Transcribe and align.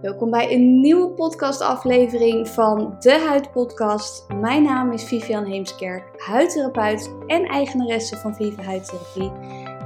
Welkom 0.00 0.30
bij 0.30 0.52
een 0.52 0.80
nieuwe 0.80 1.10
podcastaflevering 1.10 2.48
van 2.48 2.96
de 2.98 3.12
Huidpodcast. 3.12 4.28
Mijn 4.28 4.62
naam 4.62 4.92
is 4.92 5.04
Vivian 5.04 5.44
Heemskerk, 5.44 6.22
huidtherapeut 6.22 7.14
en 7.26 7.44
eigenaresse 7.44 8.16
van 8.16 8.34
Viva 8.34 8.62
Huidtherapie. 8.62 9.32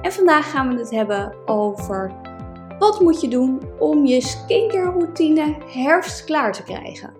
En 0.02 0.12
vandaag 0.12 0.50
gaan 0.50 0.68
we 0.68 0.78
het 0.78 0.90
hebben 0.90 1.48
over 1.48 2.14
wat 2.78 3.00
moet 3.00 3.20
je 3.20 3.28
doen 3.28 3.78
om 3.78 4.06
je 4.06 4.20
skincare 4.20 4.90
routine 4.90 5.56
herfstklaar 5.66 6.52
te 6.52 6.62
krijgen. 6.62 7.14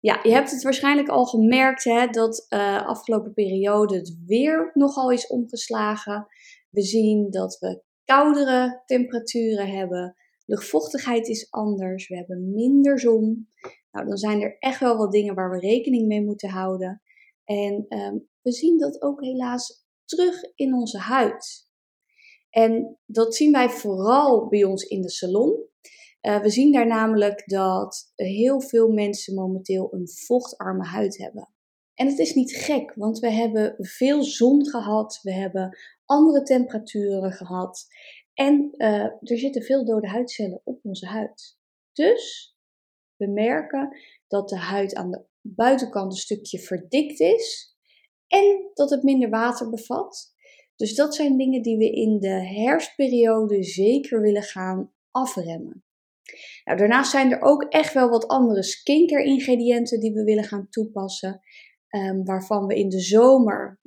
Ja, 0.00 0.20
je 0.22 0.30
hebt 0.30 0.50
het 0.50 0.62
waarschijnlijk 0.62 1.08
al 1.08 1.24
gemerkt 1.24 1.84
hè, 1.84 2.06
dat 2.06 2.46
uh, 2.48 2.86
afgelopen 2.86 3.32
periode 3.32 3.96
het 3.96 4.16
weer 4.26 4.70
nogal 4.74 5.10
is 5.10 5.26
omgeslagen. 5.26 6.26
We 6.70 6.82
zien 6.82 7.30
dat 7.30 7.58
we 7.58 7.82
koudere 8.04 8.82
temperaturen 8.86 9.68
hebben. 9.68 10.16
Luchtvochtigheid 10.48 11.28
is 11.28 11.50
anders. 11.50 12.08
We 12.08 12.16
hebben 12.16 12.54
minder 12.54 13.00
zon. 13.00 13.48
Nou, 13.90 14.06
dan 14.06 14.16
zijn 14.16 14.40
er 14.40 14.56
echt 14.58 14.80
wel 14.80 14.96
wat 14.96 15.12
dingen 15.12 15.34
waar 15.34 15.50
we 15.50 15.58
rekening 15.58 16.06
mee 16.06 16.24
moeten 16.24 16.48
houden. 16.48 17.02
En 17.44 17.86
um, 17.88 18.28
we 18.42 18.52
zien 18.52 18.78
dat 18.78 19.02
ook 19.02 19.20
helaas 19.24 19.86
terug 20.04 20.42
in 20.54 20.74
onze 20.74 20.98
huid. 20.98 21.68
En 22.50 22.98
dat 23.06 23.34
zien 23.34 23.52
wij 23.52 23.68
vooral 23.68 24.48
bij 24.48 24.64
ons 24.64 24.84
in 24.84 25.02
de 25.02 25.10
salon. 25.10 25.66
Uh, 26.22 26.40
we 26.40 26.50
zien 26.50 26.72
daar 26.72 26.86
namelijk 26.86 27.42
dat 27.46 28.12
heel 28.14 28.60
veel 28.60 28.88
mensen 28.88 29.34
momenteel 29.34 29.88
een 29.94 30.08
vochtarme 30.08 30.84
huid 30.84 31.18
hebben. 31.18 31.52
En 31.94 32.06
het 32.06 32.18
is 32.18 32.34
niet 32.34 32.52
gek, 32.56 32.94
want 32.94 33.18
we 33.18 33.30
hebben 33.30 33.74
veel 33.78 34.22
zon 34.22 34.66
gehad, 34.66 35.20
we 35.22 35.32
hebben 35.32 35.78
andere 36.04 36.42
temperaturen 36.42 37.32
gehad. 37.32 37.86
En 38.38 38.74
uh, 38.76 39.04
er 39.04 39.38
zitten 39.38 39.62
veel 39.62 39.84
dode 39.84 40.08
huidcellen 40.08 40.60
op 40.64 40.78
onze 40.82 41.06
huid. 41.06 41.58
Dus 41.92 42.56
we 43.16 43.26
merken 43.26 43.96
dat 44.28 44.48
de 44.48 44.56
huid 44.58 44.94
aan 44.94 45.10
de 45.10 45.24
buitenkant 45.40 46.12
een 46.12 46.18
stukje 46.18 46.58
verdikt 46.58 47.20
is 47.20 47.76
en 48.26 48.70
dat 48.74 48.90
het 48.90 49.02
minder 49.02 49.30
water 49.30 49.70
bevat. 49.70 50.34
Dus 50.76 50.94
dat 50.94 51.14
zijn 51.14 51.36
dingen 51.36 51.62
die 51.62 51.76
we 51.76 51.90
in 51.90 52.18
de 52.18 52.46
herfstperiode 52.46 53.62
zeker 53.62 54.20
willen 54.20 54.42
gaan 54.42 54.92
afremmen. 55.10 55.84
Nou, 56.64 56.78
daarnaast 56.78 57.10
zijn 57.10 57.32
er 57.32 57.42
ook 57.42 57.62
echt 57.62 57.94
wel 57.94 58.08
wat 58.08 58.28
andere 58.28 58.62
skincare 58.62 59.24
ingrediënten 59.24 60.00
die 60.00 60.12
we 60.12 60.24
willen 60.24 60.44
gaan 60.44 60.68
toepassen. 60.68 61.40
Um, 61.90 62.24
waarvan 62.24 62.66
we 62.66 62.74
in 62.74 62.88
de 62.88 63.00
zomer 63.00 63.80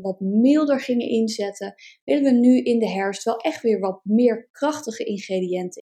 wat 0.00 0.20
milder 0.20 0.80
gingen 0.80 1.08
inzetten, 1.08 1.74
willen 2.04 2.22
we 2.22 2.30
nu 2.30 2.62
in 2.62 2.78
de 2.78 2.88
herfst 2.88 3.22
wel 3.22 3.36
echt 3.36 3.62
weer 3.62 3.80
wat 3.80 4.00
meer 4.02 4.48
krachtige 4.52 5.04
ingrediënten. 5.04 5.82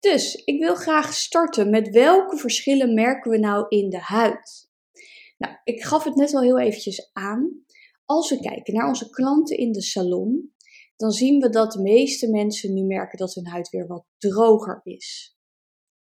Dus 0.00 0.34
ik 0.34 0.58
wil 0.60 0.74
graag 0.74 1.14
starten 1.14 1.70
met 1.70 1.90
welke 1.90 2.36
verschillen 2.36 2.94
merken 2.94 3.30
we 3.30 3.38
nou 3.38 3.66
in 3.68 3.90
de 3.90 4.00
huid? 4.00 4.70
Nou, 5.38 5.54
ik 5.64 5.82
gaf 5.82 6.04
het 6.04 6.14
net 6.14 6.34
al 6.34 6.42
heel 6.42 6.60
eventjes 6.60 7.10
aan. 7.12 7.64
Als 8.04 8.30
we 8.30 8.40
kijken 8.40 8.74
naar 8.74 8.88
onze 8.88 9.10
klanten 9.10 9.56
in 9.56 9.72
de 9.72 9.82
salon, 9.82 10.52
dan 10.96 11.10
zien 11.10 11.40
we 11.40 11.48
dat 11.48 11.72
de 11.72 11.82
meeste 11.82 12.30
mensen 12.30 12.74
nu 12.74 12.82
merken 12.82 13.18
dat 13.18 13.34
hun 13.34 13.46
huid 13.46 13.68
weer 13.68 13.86
wat 13.86 14.06
droger 14.18 14.80
is. 14.82 15.36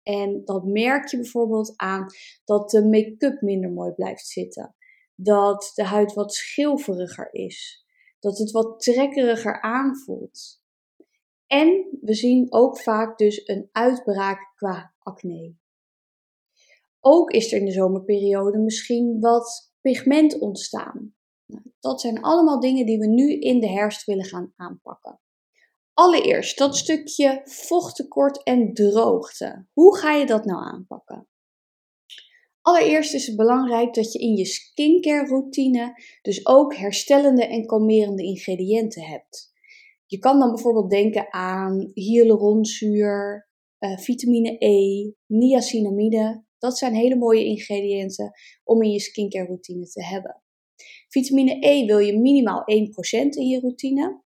En 0.03 0.45
dat 0.45 0.65
merk 0.65 1.09
je 1.09 1.17
bijvoorbeeld 1.17 1.73
aan 1.77 2.07
dat 2.45 2.71
de 2.71 2.89
make-up 2.89 3.41
minder 3.41 3.71
mooi 3.71 3.93
blijft 3.93 4.27
zitten 4.27 4.75
dat 5.23 5.73
de 5.75 5.85
huid 5.85 6.13
wat 6.13 6.35
schilferiger 6.35 7.29
is. 7.33 7.87
Dat 8.19 8.39
het 8.39 8.51
wat 8.51 8.81
trekkeriger 8.81 9.61
aanvoelt. 9.61 10.61
En 11.47 11.99
we 12.01 12.15
zien 12.15 12.53
ook 12.53 12.81
vaak 12.81 13.19
dus 13.19 13.49
een 13.49 13.69
uitbraak 13.73 14.53
qua 14.55 14.95
acne. 14.99 15.55
Ook 17.01 17.31
is 17.31 17.53
er 17.53 17.59
in 17.59 17.65
de 17.65 17.73
zomerperiode 17.73 18.59
misschien 18.59 19.21
wat 19.21 19.73
pigment 19.81 20.39
ontstaan. 20.39 21.15
Nou, 21.47 21.63
dat 21.81 22.01
zijn 22.01 22.23
allemaal 22.23 22.61
dingen 22.61 22.87
die 22.87 22.99
we 22.99 23.07
nu 23.07 23.39
in 23.39 23.61
de 23.61 23.69
herfst 23.69 24.05
willen 24.05 24.25
gaan 24.25 24.53
aanpakken. 24.57 25.21
Allereerst 25.95 26.59
dat 26.59 26.77
stukje 26.77 27.41
vochttekort 27.45 28.43
en 28.43 28.75
droogte. 28.75 29.67
Hoe 29.73 29.97
ga 29.97 30.13
je 30.13 30.27
dat 30.27 30.45
nou 30.45 30.65
aanpakken? 30.65 31.29
Allereerst 32.63 33.15
is 33.15 33.27
het 33.27 33.37
belangrijk 33.37 33.95
dat 33.95 34.13
je 34.13 34.19
in 34.19 34.37
je 34.37 34.45
skincare 34.45 35.27
routine 35.27 36.03
dus 36.23 36.47
ook 36.47 36.77
herstellende 36.77 37.47
en 37.47 37.67
kalmerende 37.67 38.23
ingrediënten 38.23 39.03
hebt. 39.03 39.53
Je 40.07 40.19
kan 40.19 40.39
dan 40.39 40.53
bijvoorbeeld 40.53 40.91
denken 40.91 41.33
aan 41.33 41.91
hyaluronzuur, 41.95 43.49
uh, 43.79 43.99
vitamine 43.99 44.57
E, 44.59 45.11
niacinamide. 45.27 46.45
Dat 46.59 46.79
zijn 46.79 46.95
hele 46.95 47.17
mooie 47.17 47.45
ingrediënten 47.45 48.31
om 48.65 48.83
in 48.83 48.91
je 48.91 49.01
skincare 49.01 49.47
routine 49.47 49.87
te 49.87 50.05
hebben. 50.05 50.43
Vitamine 51.09 51.57
E 51.61 51.87
wil 51.87 51.99
je 51.99 52.19
minimaal 52.19 52.61
1% 52.61 52.65
in 53.29 53.47
je 53.47 53.61
routine. 53.61 54.23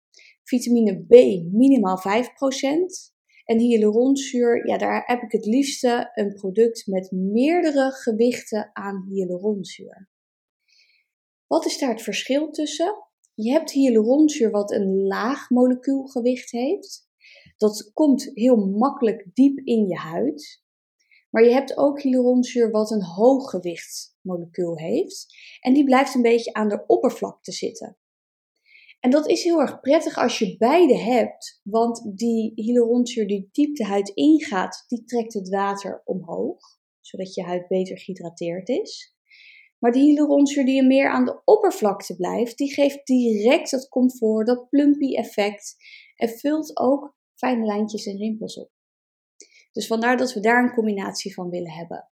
Vitamine 0.42 1.04
B 1.04 1.12
minimaal 1.52 1.98
5%. 1.98 3.11
En 3.44 3.58
hyaluronzuur, 3.58 4.66
ja, 4.66 4.78
daar 4.78 5.02
heb 5.06 5.22
ik 5.22 5.32
het 5.32 5.46
liefste 5.46 6.10
een 6.14 6.34
product 6.34 6.86
met 6.86 7.10
meerdere 7.10 7.90
gewichten 7.90 8.70
aan 8.72 9.06
hyaluronzuur. 9.08 10.08
Wat 11.46 11.66
is 11.66 11.78
daar 11.78 11.90
het 11.90 12.02
verschil 12.02 12.50
tussen? 12.50 12.94
Je 13.34 13.50
hebt 13.50 13.70
hyaluronzuur 13.70 14.50
wat 14.50 14.72
een 14.72 15.06
laag 15.06 15.50
molecuulgewicht 15.50 16.50
heeft. 16.50 17.08
Dat 17.56 17.90
komt 17.92 18.30
heel 18.34 18.56
makkelijk 18.56 19.30
diep 19.34 19.58
in 19.58 19.86
je 19.86 19.96
huid. 19.96 20.62
Maar 21.30 21.44
je 21.44 21.52
hebt 21.52 21.76
ook 21.76 22.02
hyaluronzuur 22.02 22.70
wat 22.70 22.90
een 22.90 23.04
hoog 23.04 23.50
gewicht 23.50 24.16
molecuul 24.20 24.78
heeft. 24.78 25.26
En 25.60 25.74
die 25.74 25.84
blijft 25.84 26.14
een 26.14 26.22
beetje 26.22 26.52
aan 26.52 26.68
de 26.68 26.84
oppervlakte 26.86 27.52
zitten. 27.52 27.96
En 29.02 29.10
dat 29.10 29.28
is 29.28 29.44
heel 29.44 29.60
erg 29.60 29.80
prettig 29.80 30.16
als 30.16 30.38
je 30.38 30.56
beide 30.56 30.98
hebt, 30.98 31.60
want 31.62 32.12
die 32.16 32.52
hyaluronzuur 32.54 33.26
die 33.26 33.48
diep 33.52 33.76
de 33.76 33.84
huid 33.84 34.08
ingaat, 34.08 34.84
die 34.86 35.04
trekt 35.04 35.34
het 35.34 35.48
water 35.48 36.02
omhoog, 36.04 36.58
zodat 37.00 37.34
je 37.34 37.42
huid 37.42 37.68
beter 37.68 37.98
gehydrateerd 37.98 38.68
is. 38.68 39.16
Maar 39.78 39.92
die 39.92 40.02
hyaluronzuur 40.02 40.64
die 40.64 40.82
meer 40.82 41.08
aan 41.08 41.24
de 41.24 41.42
oppervlakte 41.44 42.16
blijft, 42.16 42.58
die 42.58 42.72
geeft 42.72 43.06
direct 43.06 43.70
dat 43.70 43.88
comfort, 43.88 44.46
dat 44.46 44.68
plumpy 44.68 45.14
effect 45.14 45.76
en 46.16 46.28
vult 46.28 46.76
ook 46.78 47.16
fijne 47.34 47.64
lijntjes 47.64 48.06
en 48.06 48.16
rimpels 48.16 48.58
op. 48.58 48.70
Dus 49.72 49.86
vandaar 49.86 50.16
dat 50.16 50.32
we 50.32 50.40
daar 50.40 50.62
een 50.62 50.74
combinatie 50.74 51.34
van 51.34 51.50
willen 51.50 51.72
hebben. 51.72 52.11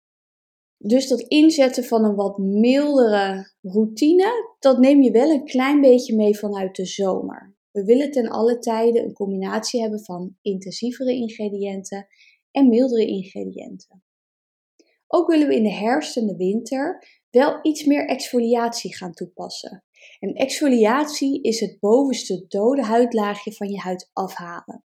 Dus 0.79 1.09
dat 1.09 1.21
inzetten 1.21 1.85
van 1.85 2.05
een 2.05 2.15
wat 2.15 2.39
mildere 2.39 3.53
routine, 3.61 4.57
dat 4.59 4.79
neem 4.79 5.03
je 5.03 5.11
wel 5.11 5.31
een 5.31 5.45
klein 5.45 5.81
beetje 5.81 6.17
mee 6.17 6.39
vanuit 6.39 6.77
de 6.77 6.87
zomer. 6.87 7.55
We 7.71 7.85
willen 7.85 8.11
ten 8.11 8.29
alle 8.29 8.59
tijden 8.59 9.05
een 9.05 9.13
combinatie 9.13 9.81
hebben 9.81 10.05
van 10.05 10.37
intensievere 10.43 11.13
ingrediënten 11.13 12.07
en 12.51 12.69
mildere 12.69 13.07
ingrediënten. 13.07 14.05
Ook 15.07 15.29
willen 15.29 15.49
we 15.49 15.55
in 15.55 15.63
de 15.63 15.73
herfst 15.73 16.17
en 16.17 16.27
de 16.27 16.37
winter 16.37 17.07
wel 17.31 17.59
iets 17.63 17.85
meer 17.85 18.09
exfoliatie 18.09 18.97
gaan 18.97 19.13
toepassen. 19.13 19.85
En 20.19 20.35
exfoliatie 20.35 21.43
is 21.43 21.61
het 21.61 21.77
bovenste 21.81 22.45
dode 22.49 22.83
huidlaagje 22.83 23.53
van 23.53 23.69
je 23.69 23.79
huid 23.79 24.11
afhalen. 24.13 24.85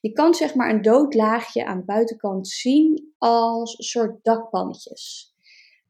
Je 0.00 0.12
kan 0.12 0.34
zeg 0.34 0.54
maar 0.54 0.70
een 0.70 0.82
dood 0.82 1.14
laagje 1.14 1.64
aan 1.64 1.78
de 1.78 1.84
buitenkant 1.84 2.48
zien 2.48 3.14
als 3.18 3.78
een 3.78 3.84
soort 3.84 4.24
dakpannetjes. 4.24 5.34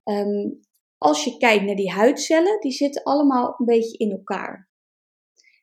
Ehm, 0.04 0.50
als 0.98 1.24
je 1.24 1.36
kijkt 1.36 1.64
naar 1.64 1.76
die 1.76 1.92
huidcellen, 1.92 2.60
die 2.60 2.72
zitten 2.72 3.02
allemaal 3.02 3.54
een 3.58 3.66
beetje 3.66 3.98
in 3.98 4.10
elkaar. 4.10 4.70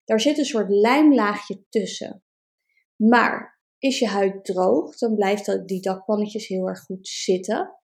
Daar 0.06 0.20
zit 0.20 0.38
een 0.38 0.46
soort 0.46 0.70
lijmlaagje 0.70 1.64
tussen. 1.70 2.24
Maar 2.96 3.60
is 3.78 4.00
je 4.00 4.08
huid 4.08 4.46
droog, 4.46 4.98
dan 4.98 5.16
blijft 5.16 5.68
die 5.68 5.82
dakpannetjes 5.82 6.48
heel 6.48 6.68
erg 6.68 6.80
goed 6.80 7.08
zitten. 7.08 7.80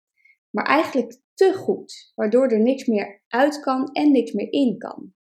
Maar 0.51 0.65
eigenlijk 0.65 1.21
te 1.35 1.55
goed, 1.55 2.13
waardoor 2.15 2.49
er 2.49 2.61
niks 2.61 2.87
meer 2.87 3.23
uit 3.29 3.61
kan 3.61 3.93
en 3.93 4.13
niks 4.13 4.33
meer 4.33 4.53
in 4.53 4.79
kan. 4.79 5.15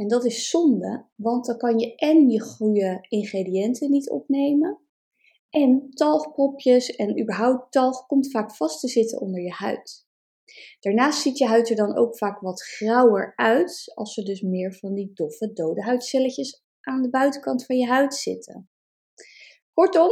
En 0.00 0.08
dat 0.08 0.24
is 0.24 0.50
zonde, 0.50 1.06
want 1.14 1.46
dan 1.46 1.56
kan 1.56 1.78
je 1.78 1.94
en 1.94 2.28
je 2.28 2.40
goede 2.40 3.06
ingrediënten 3.08 3.90
niet 3.90 4.10
opnemen. 4.10 4.80
En 5.50 5.90
talgpropjes 5.90 6.90
en 6.96 7.20
überhaupt 7.20 7.72
talg 7.72 8.06
komt 8.06 8.30
vaak 8.30 8.54
vast 8.56 8.80
te 8.80 8.88
zitten 8.88 9.20
onder 9.20 9.40
je 9.40 9.50
huid. 9.50 10.06
Daarnaast 10.80 11.20
ziet 11.20 11.38
je 11.38 11.46
huid 11.46 11.70
er 11.70 11.76
dan 11.76 11.96
ook 11.96 12.18
vaak 12.18 12.40
wat 12.40 12.62
grauwer 12.62 13.32
uit, 13.36 13.92
als 13.94 14.16
er 14.16 14.24
dus 14.24 14.40
meer 14.40 14.74
van 14.74 14.94
die 14.94 15.10
doffe 15.14 15.52
dode 15.52 15.82
huidcelletjes 15.82 16.64
aan 16.80 17.02
de 17.02 17.10
buitenkant 17.10 17.66
van 17.66 17.76
je 17.76 17.86
huid 17.86 18.14
zitten. 18.14 18.70
Kortom, 19.72 20.10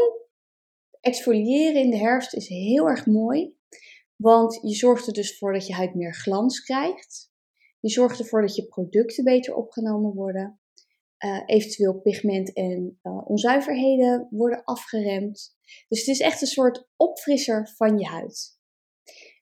exfoliëren 1.01 1.83
in 1.83 1.91
de 1.91 1.99
herfst 1.99 2.35
is 2.35 2.49
heel 2.49 2.89
erg 2.89 3.07
mooi, 3.07 3.57
want 4.17 4.59
je 4.63 4.75
zorgt 4.75 5.07
er 5.07 5.13
dus 5.13 5.39
voor 5.39 5.53
dat 5.53 5.67
je 5.67 5.75
huid 5.75 5.95
meer 5.95 6.15
glans 6.15 6.61
krijgt. 6.61 7.28
Je 7.81 7.91
zorgt 7.91 8.19
ervoor 8.19 8.41
dat 8.41 8.57
je 8.57 8.67
producten 8.67 9.25
beter 9.25 9.55
opgenomen 9.55 10.15
worden. 10.15 10.61
Uh, 11.25 11.43
eventueel 11.47 12.01
pigment 12.01 12.53
en 12.53 12.99
uh, 13.03 13.29
onzuiverheden 13.29 14.27
worden 14.31 14.65
afgeremd. 14.65 15.57
Dus 15.89 15.99
het 15.99 16.09
is 16.09 16.21
echt 16.21 16.41
een 16.41 16.47
soort 16.47 16.89
opfrisser 16.97 17.73
van 17.77 17.99
je 17.99 18.07
huid. 18.07 18.59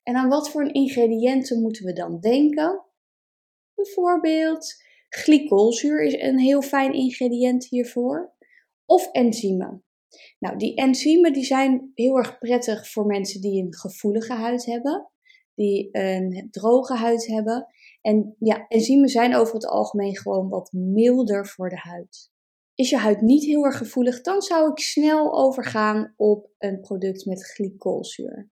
En 0.02 0.16
aan 0.16 0.28
wat 0.28 0.50
voor 0.50 0.72
ingrediënten 0.72 1.60
moeten 1.60 1.84
we 1.84 1.92
dan 1.92 2.20
denken? 2.20 2.84
Bijvoorbeeld 3.74 4.74
glycolzuur 5.08 6.02
is 6.02 6.20
een 6.20 6.38
heel 6.38 6.62
fijn 6.62 6.92
ingrediënt 6.92 7.66
hiervoor. 7.68 8.34
Of 8.84 9.12
enzymen. 9.12 9.84
Nou, 10.38 10.56
die 10.56 10.74
enzymen 10.74 11.32
die 11.32 11.44
zijn 11.44 11.90
heel 11.94 12.16
erg 12.16 12.38
prettig 12.38 12.90
voor 12.90 13.06
mensen 13.06 13.40
die 13.40 13.62
een 13.62 13.74
gevoelige 13.74 14.32
huid 14.32 14.64
hebben, 14.64 15.10
die 15.54 15.88
een 15.92 16.48
droge 16.50 16.94
huid 16.94 17.26
hebben. 17.26 17.66
En 18.06 18.36
ja, 18.38 18.66
enzymen 18.68 19.08
zijn 19.08 19.34
over 19.34 19.54
het 19.54 19.66
algemeen 19.66 20.16
gewoon 20.16 20.48
wat 20.48 20.72
milder 20.72 21.46
voor 21.46 21.68
de 21.68 21.78
huid. 21.78 22.30
Is 22.74 22.90
je 22.90 22.96
huid 22.96 23.20
niet 23.20 23.44
heel 23.44 23.64
erg 23.64 23.76
gevoelig, 23.76 24.20
dan 24.20 24.42
zou 24.42 24.70
ik 24.70 24.78
snel 24.78 25.38
overgaan 25.38 26.14
op 26.16 26.50
een 26.58 26.80
product 26.80 27.24
met 27.24 27.44
glycolzuur. 27.44 28.50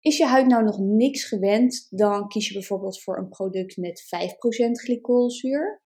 Is 0.00 0.16
je 0.16 0.24
huid 0.24 0.46
nou 0.46 0.64
nog 0.64 0.78
niks 0.78 1.24
gewend, 1.24 1.86
dan 1.90 2.28
kies 2.28 2.48
je 2.48 2.54
bijvoorbeeld 2.54 3.02
voor 3.02 3.18
een 3.18 3.28
product 3.28 3.76
met 3.76 4.02
5% 4.02 4.70
glycolzuur. 4.70 5.82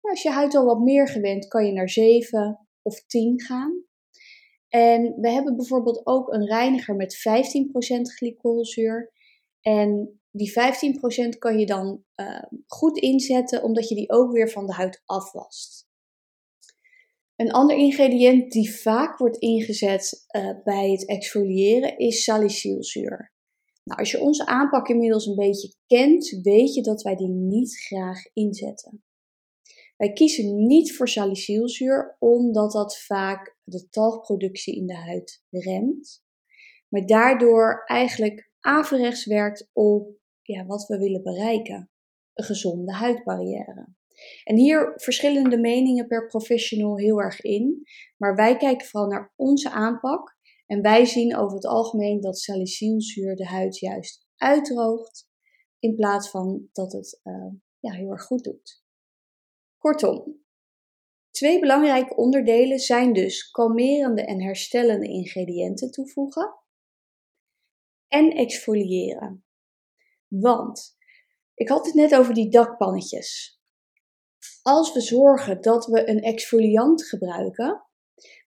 als 0.00 0.22
je 0.22 0.30
huid 0.30 0.54
al 0.54 0.64
wat 0.64 0.80
meer 0.80 1.08
gewend, 1.08 1.48
kan 1.48 1.66
je 1.66 1.72
naar 1.72 1.90
7 1.90 2.68
of 2.82 3.06
10 3.06 3.40
gaan. 3.40 3.84
En 4.68 5.14
we 5.20 5.30
hebben 5.30 5.56
bijvoorbeeld 5.56 6.06
ook 6.06 6.32
een 6.32 6.46
reiniger 6.46 6.96
met 6.96 7.16
15% 7.16 8.14
glycolzuur. 8.14 9.12
En 9.60 10.20
die 10.36 10.52
15% 11.34 11.38
kan 11.38 11.58
je 11.58 11.66
dan 11.66 12.04
uh, 12.16 12.42
goed 12.66 12.98
inzetten, 12.98 13.62
omdat 13.62 13.88
je 13.88 13.94
die 13.94 14.10
ook 14.10 14.32
weer 14.32 14.50
van 14.50 14.66
de 14.66 14.72
huid 14.72 15.02
afwast. 15.04 15.86
Een 17.36 17.50
ander 17.50 17.76
ingrediënt 17.76 18.52
die 18.52 18.80
vaak 18.80 19.18
wordt 19.18 19.36
ingezet 19.36 20.26
uh, 20.36 20.50
bij 20.64 20.90
het 20.90 21.06
exfoliëren 21.06 21.98
is 21.98 22.22
salicylzuur. 22.22 23.34
Nou, 23.84 24.00
als 24.00 24.10
je 24.10 24.20
onze 24.20 24.46
aanpak 24.46 24.88
inmiddels 24.88 25.26
een 25.26 25.34
beetje 25.34 25.74
kent, 25.86 26.28
weet 26.42 26.74
je 26.74 26.82
dat 26.82 27.02
wij 27.02 27.16
die 27.16 27.28
niet 27.28 27.76
graag 27.76 28.32
inzetten. 28.32 29.04
Wij 29.96 30.12
kiezen 30.12 30.66
niet 30.66 30.96
voor 30.96 31.08
salicylzuur 31.08 32.16
omdat 32.18 32.72
dat 32.72 32.98
vaak 32.98 33.56
de 33.64 33.88
talgproductie 33.88 34.76
in 34.76 34.86
de 34.86 34.96
huid 34.96 35.42
remt, 35.50 36.24
maar 36.88 37.06
daardoor 37.06 37.82
eigenlijk 37.84 38.50
averechts 38.60 39.26
werkt 39.26 39.70
op 39.72 40.16
ja, 40.46 40.66
wat 40.66 40.86
we 40.86 40.98
willen 40.98 41.22
bereiken: 41.22 41.90
een 42.34 42.44
gezonde 42.44 42.92
huidbarrière. 42.92 43.94
En 44.44 44.56
hier 44.56 44.92
verschillen 44.96 45.50
de 45.50 45.58
meningen 45.58 46.06
per 46.06 46.26
professional 46.26 46.98
heel 46.98 47.20
erg 47.20 47.40
in, 47.40 47.82
maar 48.16 48.34
wij 48.34 48.56
kijken 48.56 48.86
vooral 48.86 49.08
naar 49.08 49.32
onze 49.36 49.70
aanpak 49.70 50.36
en 50.66 50.82
wij 50.82 51.04
zien 51.04 51.36
over 51.36 51.54
het 51.54 51.66
algemeen 51.66 52.20
dat 52.20 52.38
salicylzuur 52.38 53.36
de 53.36 53.46
huid 53.46 53.78
juist 53.78 54.26
uitdroogt 54.36 55.28
in 55.78 55.94
plaats 55.94 56.30
van 56.30 56.68
dat 56.72 56.92
het 56.92 57.20
uh, 57.24 57.52
ja, 57.78 57.92
heel 57.92 58.10
erg 58.10 58.22
goed 58.22 58.44
doet. 58.44 58.84
Kortom, 59.78 60.44
twee 61.30 61.60
belangrijke 61.60 62.16
onderdelen 62.16 62.78
zijn 62.78 63.12
dus 63.12 63.50
kalmerende 63.50 64.24
en 64.24 64.42
herstellende 64.42 65.08
ingrediënten 65.08 65.90
toevoegen 65.90 66.54
en 68.08 68.30
exfoliëren. 68.30 69.45
Want 70.28 70.96
ik 71.54 71.68
had 71.68 71.86
het 71.86 71.94
net 71.94 72.14
over 72.14 72.34
die 72.34 72.50
dakpannetjes. 72.50 73.60
Als 74.62 74.92
we 74.92 75.00
zorgen 75.00 75.60
dat 75.60 75.86
we 75.86 76.08
een 76.08 76.20
exfoliant 76.20 77.04
gebruiken, 77.04 77.86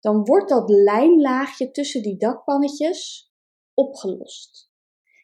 dan 0.01 0.25
wordt 0.25 0.49
dat 0.49 0.71
lijmlaagje 0.71 1.71
tussen 1.71 2.03
die 2.03 2.17
dakpannetjes 2.17 3.33
opgelost. 3.75 4.71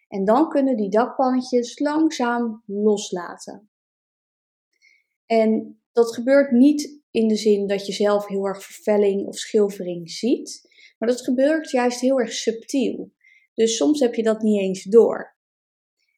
En 0.08 0.24
dan 0.24 0.48
kunnen 0.48 0.76
die 0.76 0.90
dakpannetjes 0.90 1.78
langzaam 1.78 2.62
loslaten. 2.66 3.70
En 5.26 5.82
dat 5.92 6.14
gebeurt 6.14 6.50
niet 6.50 7.02
in 7.10 7.28
de 7.28 7.36
zin 7.36 7.66
dat 7.66 7.86
je 7.86 7.92
zelf 7.92 8.26
heel 8.26 8.44
erg 8.44 8.64
vervelling 8.64 9.26
of 9.26 9.36
schilfering 9.36 10.10
ziet, 10.10 10.68
maar 10.98 11.08
dat 11.08 11.20
gebeurt 11.20 11.70
juist 11.70 12.00
heel 12.00 12.20
erg 12.20 12.32
subtiel. 12.32 13.12
Dus 13.54 13.76
soms 13.76 14.00
heb 14.00 14.14
je 14.14 14.22
dat 14.22 14.42
niet 14.42 14.60
eens 14.60 14.82
door. 14.82 15.33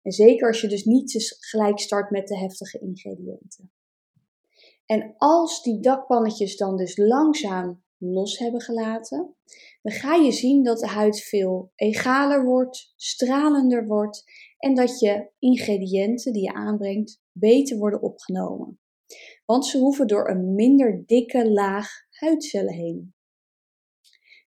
En 0.07 0.13
zeker 0.13 0.49
als 0.49 0.61
je 0.61 0.69
dus 0.69 0.85
niet 0.85 1.37
gelijk 1.41 1.79
start 1.79 2.11
met 2.11 2.29
de 2.29 2.39
heftige 2.39 2.79
ingrediënten. 2.79 3.73
En 4.85 5.15
als 5.19 5.63
die 5.63 5.81
dakpannetjes 5.81 6.57
dan 6.57 6.77
dus 6.77 6.97
langzaam 6.97 7.83
los 7.99 8.39
hebben 8.39 8.61
gelaten, 8.61 9.35
dan 9.83 9.93
ga 9.93 10.15
je 10.15 10.33
zien 10.33 10.63
dat 10.63 10.79
de 10.79 10.87
huid 10.87 11.21
veel 11.21 11.73
egaler 11.75 12.45
wordt, 12.45 12.93
stralender 12.97 13.87
wordt 13.87 14.25
en 14.59 14.75
dat 14.75 14.99
je 14.99 15.31
ingrediënten 15.39 16.33
die 16.33 16.43
je 16.43 16.55
aanbrengt 16.55 17.21
beter 17.33 17.79
worden 17.79 18.03
opgenomen. 18.03 18.81
Want 19.45 19.67
ze 19.67 19.79
hoeven 19.79 20.07
door 20.07 20.29
een 20.29 20.55
minder 20.55 21.03
dikke 21.07 21.51
laag 21.51 21.89
huidcellen 22.11 22.75
heen. 22.75 23.15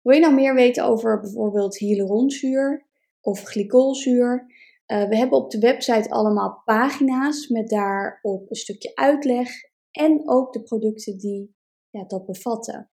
Wil 0.02 0.14
je 0.14 0.22
nou 0.22 0.34
meer 0.34 0.56
weten 0.56 0.86
over 0.86 1.20
bijvoorbeeld 1.20 1.78
hyaluronzuur 1.78 2.88
of 3.22 3.44
glycolzuur? 3.44 4.58
Uh, 4.92 5.08
we 5.08 5.18
hebben 5.18 5.38
op 5.38 5.52
de 5.52 5.60
website 5.60 6.10
allemaal 6.10 6.62
pagina's 6.66 7.48
met 7.48 7.70
daarop 7.70 8.50
een 8.50 8.56
stukje 8.56 8.96
uitleg 8.96 9.50
en 9.92 10.30
ook 10.30 10.54
de 10.54 10.64
producten 10.64 11.18
die 11.18 11.56
ja, 11.90 12.04
dat 12.06 12.26
bevatten. 12.26 12.92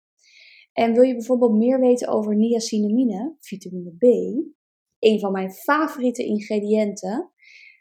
En 0.73 0.93
wil 0.93 1.03
je 1.03 1.15
bijvoorbeeld 1.15 1.53
meer 1.53 1.81
weten 1.81 2.09
over 2.09 2.37
niacinamide, 2.37 3.37
vitamine 3.41 3.97
B, 3.99 4.03
een 4.99 5.21
van 5.21 5.33
mijn 5.33 5.53
favoriete 5.53 6.25
ingrediënten, 6.25 7.33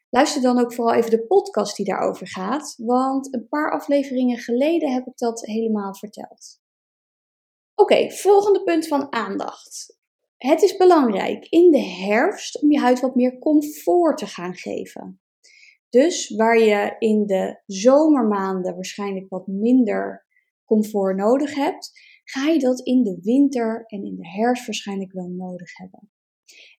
luister 0.09 0.41
dan 0.41 0.59
ook 0.59 0.73
vooral 0.73 0.93
even 0.93 1.11
de 1.11 1.25
podcast 1.25 1.75
die 1.75 1.85
daarover 1.85 2.27
gaat, 2.27 2.73
want 2.77 3.33
een 3.33 3.47
paar 3.47 3.71
afleveringen 3.71 4.37
geleden 4.37 4.93
heb 4.93 5.05
ik 5.05 5.17
dat 5.17 5.45
helemaal 5.45 5.95
verteld. 5.95 6.61
Oké, 7.75 8.11
volgende 8.11 8.63
punt 8.63 8.87
van 8.87 9.13
aandacht. 9.13 10.01
Het 10.43 10.61
is 10.61 10.77
belangrijk 10.77 11.45
in 11.49 11.71
de 11.71 11.81
herfst 11.83 12.61
om 12.61 12.71
je 12.71 12.79
huid 12.79 12.99
wat 12.99 13.15
meer 13.15 13.39
comfort 13.39 14.17
te 14.17 14.25
gaan 14.25 14.55
geven. 14.55 15.21
Dus 15.89 16.35
waar 16.35 16.59
je 16.59 16.95
in 16.99 17.25
de 17.25 17.61
zomermaanden 17.65 18.73
waarschijnlijk 18.73 19.29
wat 19.29 19.47
minder 19.47 20.25
comfort 20.65 21.15
nodig 21.15 21.55
hebt, 21.55 21.91
ga 22.23 22.47
je 22.47 22.59
dat 22.59 22.79
in 22.79 23.03
de 23.03 23.19
winter 23.21 23.83
en 23.85 24.03
in 24.03 24.15
de 24.15 24.27
herfst 24.27 24.65
waarschijnlijk 24.65 25.11
wel 25.11 25.27
nodig 25.27 25.77
hebben. 25.77 26.11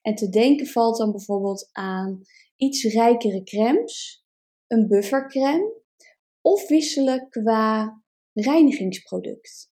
En 0.01 0.15
te 0.15 0.29
denken 0.29 0.67
valt 0.67 0.97
dan 0.97 1.11
bijvoorbeeld 1.11 1.69
aan 1.71 2.21
iets 2.55 2.83
rijkere 2.83 3.43
crèmes, 3.43 4.25
een 4.67 4.87
buffercrème 4.87 5.81
of 6.41 6.67
wisselen 6.67 7.29
qua 7.29 8.01
reinigingsproduct. 8.33 9.73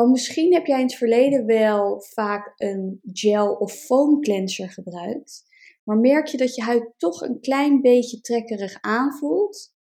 Want 0.00 0.12
misschien 0.12 0.52
heb 0.52 0.66
jij 0.66 0.78
in 0.78 0.86
het 0.86 0.94
verleden 0.94 1.46
wel 1.46 2.00
vaak 2.00 2.52
een 2.56 3.00
gel 3.02 3.54
of 3.54 3.72
foam 3.72 4.20
cleanser 4.20 4.70
gebruikt, 4.70 5.44
maar 5.84 5.96
merk 5.96 6.26
je 6.26 6.36
dat 6.36 6.54
je 6.54 6.62
huid 6.62 6.94
toch 6.96 7.20
een 7.20 7.40
klein 7.40 7.80
beetje 7.80 8.20
trekkerig 8.20 8.80
aanvoelt, 8.80 9.74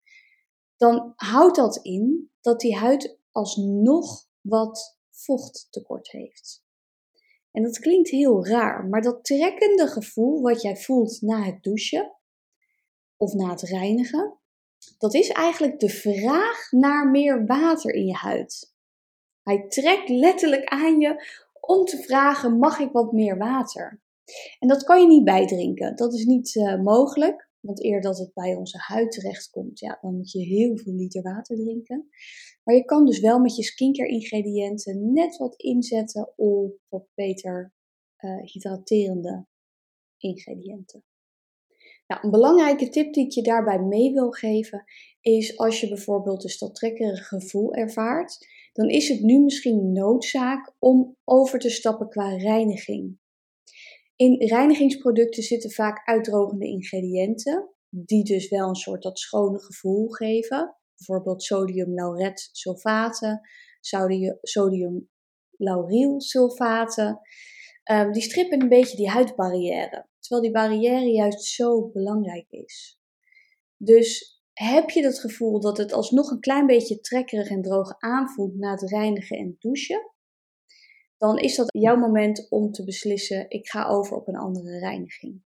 dan 0.76 1.12
houdt 1.16 1.56
dat 1.56 1.76
in 1.82 2.30
dat 2.40 2.60
die 2.60 2.76
huid 2.76 3.18
alsnog 3.32 4.28
wat 4.40 4.98
vochttekort 5.10 6.10
heeft. 6.10 6.64
En 7.52 7.62
dat 7.62 7.78
klinkt 7.78 8.10
heel 8.10 8.46
raar, 8.46 8.86
maar 8.86 9.02
dat 9.02 9.24
trekkende 9.24 9.86
gevoel 9.86 10.40
wat 10.40 10.62
jij 10.62 10.76
voelt 10.76 11.20
na 11.20 11.42
het 11.42 11.62
douchen 11.62 12.16
of 13.16 13.32
na 13.32 13.50
het 13.50 13.62
reinigen, 13.62 14.38
dat 14.98 15.14
is 15.14 15.28
eigenlijk 15.28 15.78
de 15.78 15.90
vraag 15.90 16.70
naar 16.70 17.10
meer 17.10 17.46
water 17.46 17.94
in 17.94 18.06
je 18.06 18.16
huid. 18.16 18.76
Hij 19.48 19.68
trekt 19.68 20.08
letterlijk 20.08 20.64
aan 20.64 21.00
je 21.00 21.24
om 21.60 21.84
te 21.84 21.96
vragen: 21.96 22.58
mag 22.58 22.78
ik 22.78 22.92
wat 22.92 23.12
meer 23.12 23.38
water? 23.38 24.02
En 24.58 24.68
dat 24.68 24.84
kan 24.84 25.00
je 25.00 25.06
niet 25.06 25.24
bijdrinken. 25.24 25.96
Dat 25.96 26.14
is 26.14 26.24
niet 26.24 26.54
uh, 26.54 26.82
mogelijk. 26.82 27.48
Want 27.60 27.84
eer 27.84 28.00
dat 28.00 28.18
het 28.18 28.34
bij 28.34 28.54
onze 28.54 28.78
huid 28.78 29.12
terechtkomt, 29.12 29.78
ja, 29.78 29.98
dan 30.00 30.16
moet 30.16 30.30
je 30.32 30.40
heel 30.40 30.76
veel 30.76 30.92
liter 30.92 31.22
water 31.22 31.56
drinken. 31.56 32.08
Maar 32.64 32.74
je 32.74 32.84
kan 32.84 33.06
dus 33.06 33.20
wel 33.20 33.38
met 33.38 33.56
je 33.56 33.62
skincare 33.62 34.08
ingrediënten 34.08 35.12
net 35.12 35.36
wat 35.36 35.54
inzetten 35.56 36.32
op 36.36 36.78
wat 36.88 37.06
beter 37.14 37.72
uh, 38.18 38.42
hydraterende 38.42 39.46
ingrediënten. 40.16 41.04
Nou, 42.06 42.24
een 42.24 42.30
belangrijke 42.30 42.88
tip 42.88 43.12
die 43.12 43.24
ik 43.24 43.32
je 43.32 43.42
daarbij 43.42 43.78
mee 43.78 44.12
wil 44.12 44.30
geven 44.30 44.84
is 45.20 45.58
als 45.58 45.80
je 45.80 45.88
bijvoorbeeld 45.88 46.42
dus 46.42 46.58
dat 46.58 46.78
gevoel 46.78 47.74
ervaart, 47.74 48.46
dan 48.78 48.88
is 48.88 49.08
het 49.08 49.22
nu 49.22 49.40
misschien 49.40 49.92
noodzaak 49.92 50.74
om 50.78 51.16
over 51.24 51.58
te 51.58 51.70
stappen 51.70 52.08
qua 52.08 52.36
reiniging. 52.36 53.18
In 54.16 54.42
reinigingsproducten 54.42 55.42
zitten 55.42 55.70
vaak 55.70 56.08
uitdrogende 56.08 56.66
ingrediënten, 56.66 57.74
die 57.88 58.24
dus 58.24 58.48
wel 58.48 58.68
een 58.68 58.74
soort 58.74 59.02
dat 59.02 59.18
schone 59.18 59.58
gevoel 59.58 60.08
geven. 60.08 60.76
Bijvoorbeeld 60.96 61.42
sodium 61.42 61.94
lauret 61.94 62.48
sulfaten, 62.52 63.40
sodium 64.42 65.08
laurylsulfaten. 65.56 67.20
Um, 67.92 68.12
die 68.12 68.22
strippen 68.22 68.62
een 68.62 68.68
beetje 68.68 68.96
die 68.96 69.08
huidbarrière. 69.08 70.08
Terwijl 70.18 70.42
die 70.42 70.52
barrière 70.52 71.10
juist 71.10 71.44
zo 71.44 71.88
belangrijk 71.88 72.50
is. 72.50 73.00
Dus 73.76 74.37
heb 74.58 74.90
je 74.90 75.04
het 75.04 75.20
gevoel 75.20 75.60
dat 75.60 75.76
het 75.76 75.92
alsnog 75.92 76.30
een 76.30 76.40
klein 76.40 76.66
beetje 76.66 77.00
trekkerig 77.00 77.48
en 77.48 77.62
droog 77.62 77.94
aanvoelt 77.98 78.56
na 78.56 78.70
het 78.70 78.90
reinigen 78.90 79.38
en 79.38 79.56
douchen, 79.58 80.12
dan 81.16 81.38
is 81.38 81.56
dat 81.56 81.66
jouw 81.78 81.96
moment 81.96 82.46
om 82.50 82.72
te 82.72 82.84
beslissen: 82.84 83.50
ik 83.50 83.68
ga 83.68 83.86
over 83.88 84.16
op 84.16 84.28
een 84.28 84.36
andere 84.36 84.78
reiniging. 84.78 85.42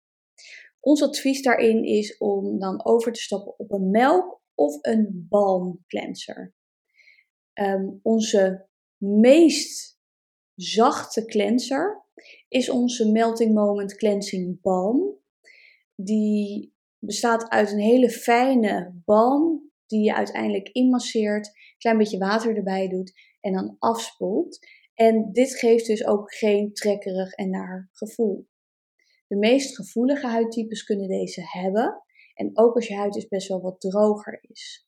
Ons 0.79 1.03
advies 1.03 1.41
daarin 1.41 1.83
is 1.83 2.17
om 2.17 2.59
dan 2.59 2.85
over 2.85 3.11
te 3.11 3.21
stappen 3.21 3.59
op 3.59 3.71
een 3.71 3.91
melk 3.91 4.41
of 4.55 4.77
een 4.81 5.25
balm 5.29 5.83
cleanser. 5.87 6.53
Ehm, 7.53 7.89
onze 8.01 8.67
meest 8.97 9.99
zachte 10.55 11.25
cleanser 11.25 12.05
is 12.47 12.69
onze 12.69 13.11
Melting 13.11 13.53
Moment 13.53 13.95
Cleansing 13.95 14.61
Balm. 14.61 15.19
Die 15.95 16.75
bestaat 17.07 17.49
uit 17.49 17.71
een 17.71 17.79
hele 17.79 18.09
fijne 18.09 19.01
balm 19.05 19.71
die 19.85 20.03
je 20.03 20.15
uiteindelijk 20.15 20.69
inmasseert, 20.69 21.47
een 21.47 21.77
klein 21.77 21.97
beetje 21.97 22.17
water 22.17 22.55
erbij 22.55 22.87
doet 22.87 23.13
en 23.39 23.53
dan 23.53 23.75
afspoelt. 23.79 24.59
En 24.93 25.29
dit 25.31 25.55
geeft 25.55 25.85
dus 25.85 26.05
ook 26.05 26.33
geen 26.33 26.73
trekkerig 26.73 27.33
en 27.33 27.49
naar 27.49 27.89
gevoel. 27.91 28.47
De 29.27 29.37
meest 29.37 29.75
gevoelige 29.75 30.27
huidtypes 30.27 30.83
kunnen 30.83 31.07
deze 31.07 31.41
hebben. 31.43 32.03
En 32.33 32.57
ook 32.57 32.75
als 32.75 32.87
je 32.87 32.95
huid 32.95 33.13
dus 33.13 33.27
best 33.27 33.47
wel 33.47 33.61
wat 33.61 33.81
droger 33.81 34.39
is. 34.41 34.87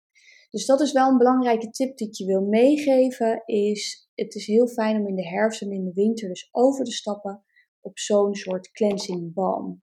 Dus 0.49 0.65
dat 0.65 0.81
is 0.81 0.91
wel 0.91 1.09
een 1.09 1.17
belangrijke 1.17 1.69
tip 1.69 1.97
die 1.97 2.09
je 2.11 2.25
wil 2.25 2.41
meegeven. 2.41 3.43
Is 3.45 4.09
het 4.15 4.35
is 4.35 4.47
heel 4.47 4.67
fijn 4.67 4.97
om 4.99 5.07
in 5.07 5.15
de 5.15 5.27
herfst 5.27 5.61
en 5.61 5.71
in 5.71 5.85
de 5.85 5.93
winter 5.93 6.27
dus 6.27 6.49
over 6.51 6.85
te 6.85 6.91
stappen 6.91 7.43
op 7.81 7.99
zo'n 7.99 8.35
soort 8.35 8.71
cleansing 8.71 9.33
balm. 9.33 9.83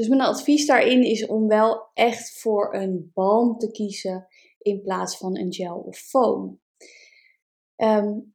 Dus 0.00 0.08
mijn 0.08 0.20
advies 0.20 0.66
daarin 0.66 1.02
is 1.02 1.26
om 1.26 1.46
wel 1.46 1.90
echt 1.94 2.40
voor 2.40 2.74
een 2.74 3.10
balm 3.14 3.58
te 3.58 3.70
kiezen 3.70 4.26
in 4.58 4.80
plaats 4.80 5.16
van 5.16 5.38
een 5.38 5.52
gel 5.52 5.76
of 5.76 5.98
foam. 5.98 6.60
Um, 7.76 8.34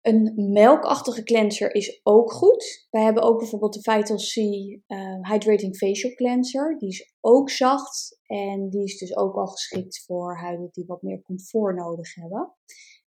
een 0.00 0.32
melkachtige 0.52 1.22
cleanser 1.22 1.74
is 1.74 2.00
ook 2.02 2.32
goed. 2.32 2.86
Wij 2.90 3.02
hebben 3.02 3.22
ook 3.22 3.38
bijvoorbeeld 3.38 3.72
de 3.72 3.92
Vital 3.92 4.16
C 4.16 4.36
uh, 4.36 5.30
Hydrating 5.30 5.76
Facial 5.76 6.14
Cleanser. 6.14 6.78
Die 6.78 6.88
is 6.88 7.14
ook 7.20 7.50
zacht 7.50 8.18
en 8.26 8.68
die 8.68 8.82
is 8.82 8.98
dus 8.98 9.16
ook 9.16 9.34
al 9.34 9.46
geschikt 9.46 10.04
voor 10.06 10.36
huiden 10.36 10.68
die 10.72 10.86
wat 10.86 11.02
meer 11.02 11.22
comfort 11.22 11.76
nodig 11.76 12.14
hebben. 12.14 12.54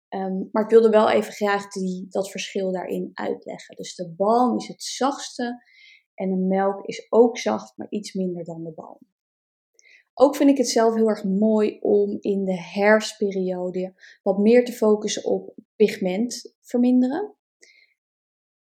Ehm, 0.07 0.43
maar 0.51 0.63
ik 0.63 0.69
wilde 0.69 0.89
wel 0.89 1.09
even 1.09 1.33
graag 1.33 1.67
die, 1.67 2.05
dat 2.09 2.31
verschil 2.31 2.71
daarin 2.71 3.11
uitleggen. 3.13 3.75
Dus 3.75 3.95
de 3.95 4.13
balm 4.17 4.57
is 4.57 4.67
het 4.67 4.83
zachtste 4.83 5.63
en 6.15 6.29
de 6.29 6.35
melk 6.35 6.85
is 6.85 7.07
ook 7.09 7.37
zacht, 7.37 7.77
maar 7.77 7.89
iets 7.89 8.13
minder 8.13 8.43
dan 8.43 8.63
de 8.63 8.73
balm. 8.73 8.99
Ook 10.13 10.35
vind 10.35 10.49
ik 10.49 10.57
het 10.57 10.69
zelf 10.69 10.95
heel 10.95 11.09
erg 11.09 11.23
mooi 11.23 11.77
om 11.79 12.17
in 12.19 12.45
de 12.45 12.61
herfstperiode 12.61 13.93
wat 14.23 14.37
meer 14.37 14.65
te 14.65 14.71
focussen 14.71 15.23
op 15.25 15.55
pigment 15.75 16.55
verminderen. 16.61 17.35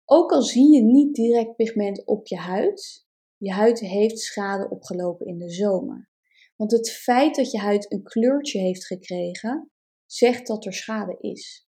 Ook 0.04 0.32
al 0.32 0.42
zie 0.42 0.74
je 0.74 0.82
niet 0.82 1.14
direct 1.14 1.56
pigment 1.56 2.06
op 2.06 2.26
je 2.26 2.36
huid, 2.36 3.06
je 3.36 3.52
huid 3.52 3.80
heeft 3.80 4.18
schade 4.18 4.68
opgelopen 4.68 5.26
in 5.26 5.38
de 5.38 5.50
zomer. 5.50 6.10
Want 6.56 6.72
het 6.72 6.90
feit 6.90 7.34
dat 7.34 7.50
je 7.50 7.58
huid 7.58 7.92
een 7.92 8.02
kleurtje 8.02 8.58
heeft 8.58 8.86
gekregen, 8.86 9.70
zegt 10.06 10.46
dat 10.46 10.64
er 10.64 10.72
schade 10.72 11.16
is. 11.20 11.68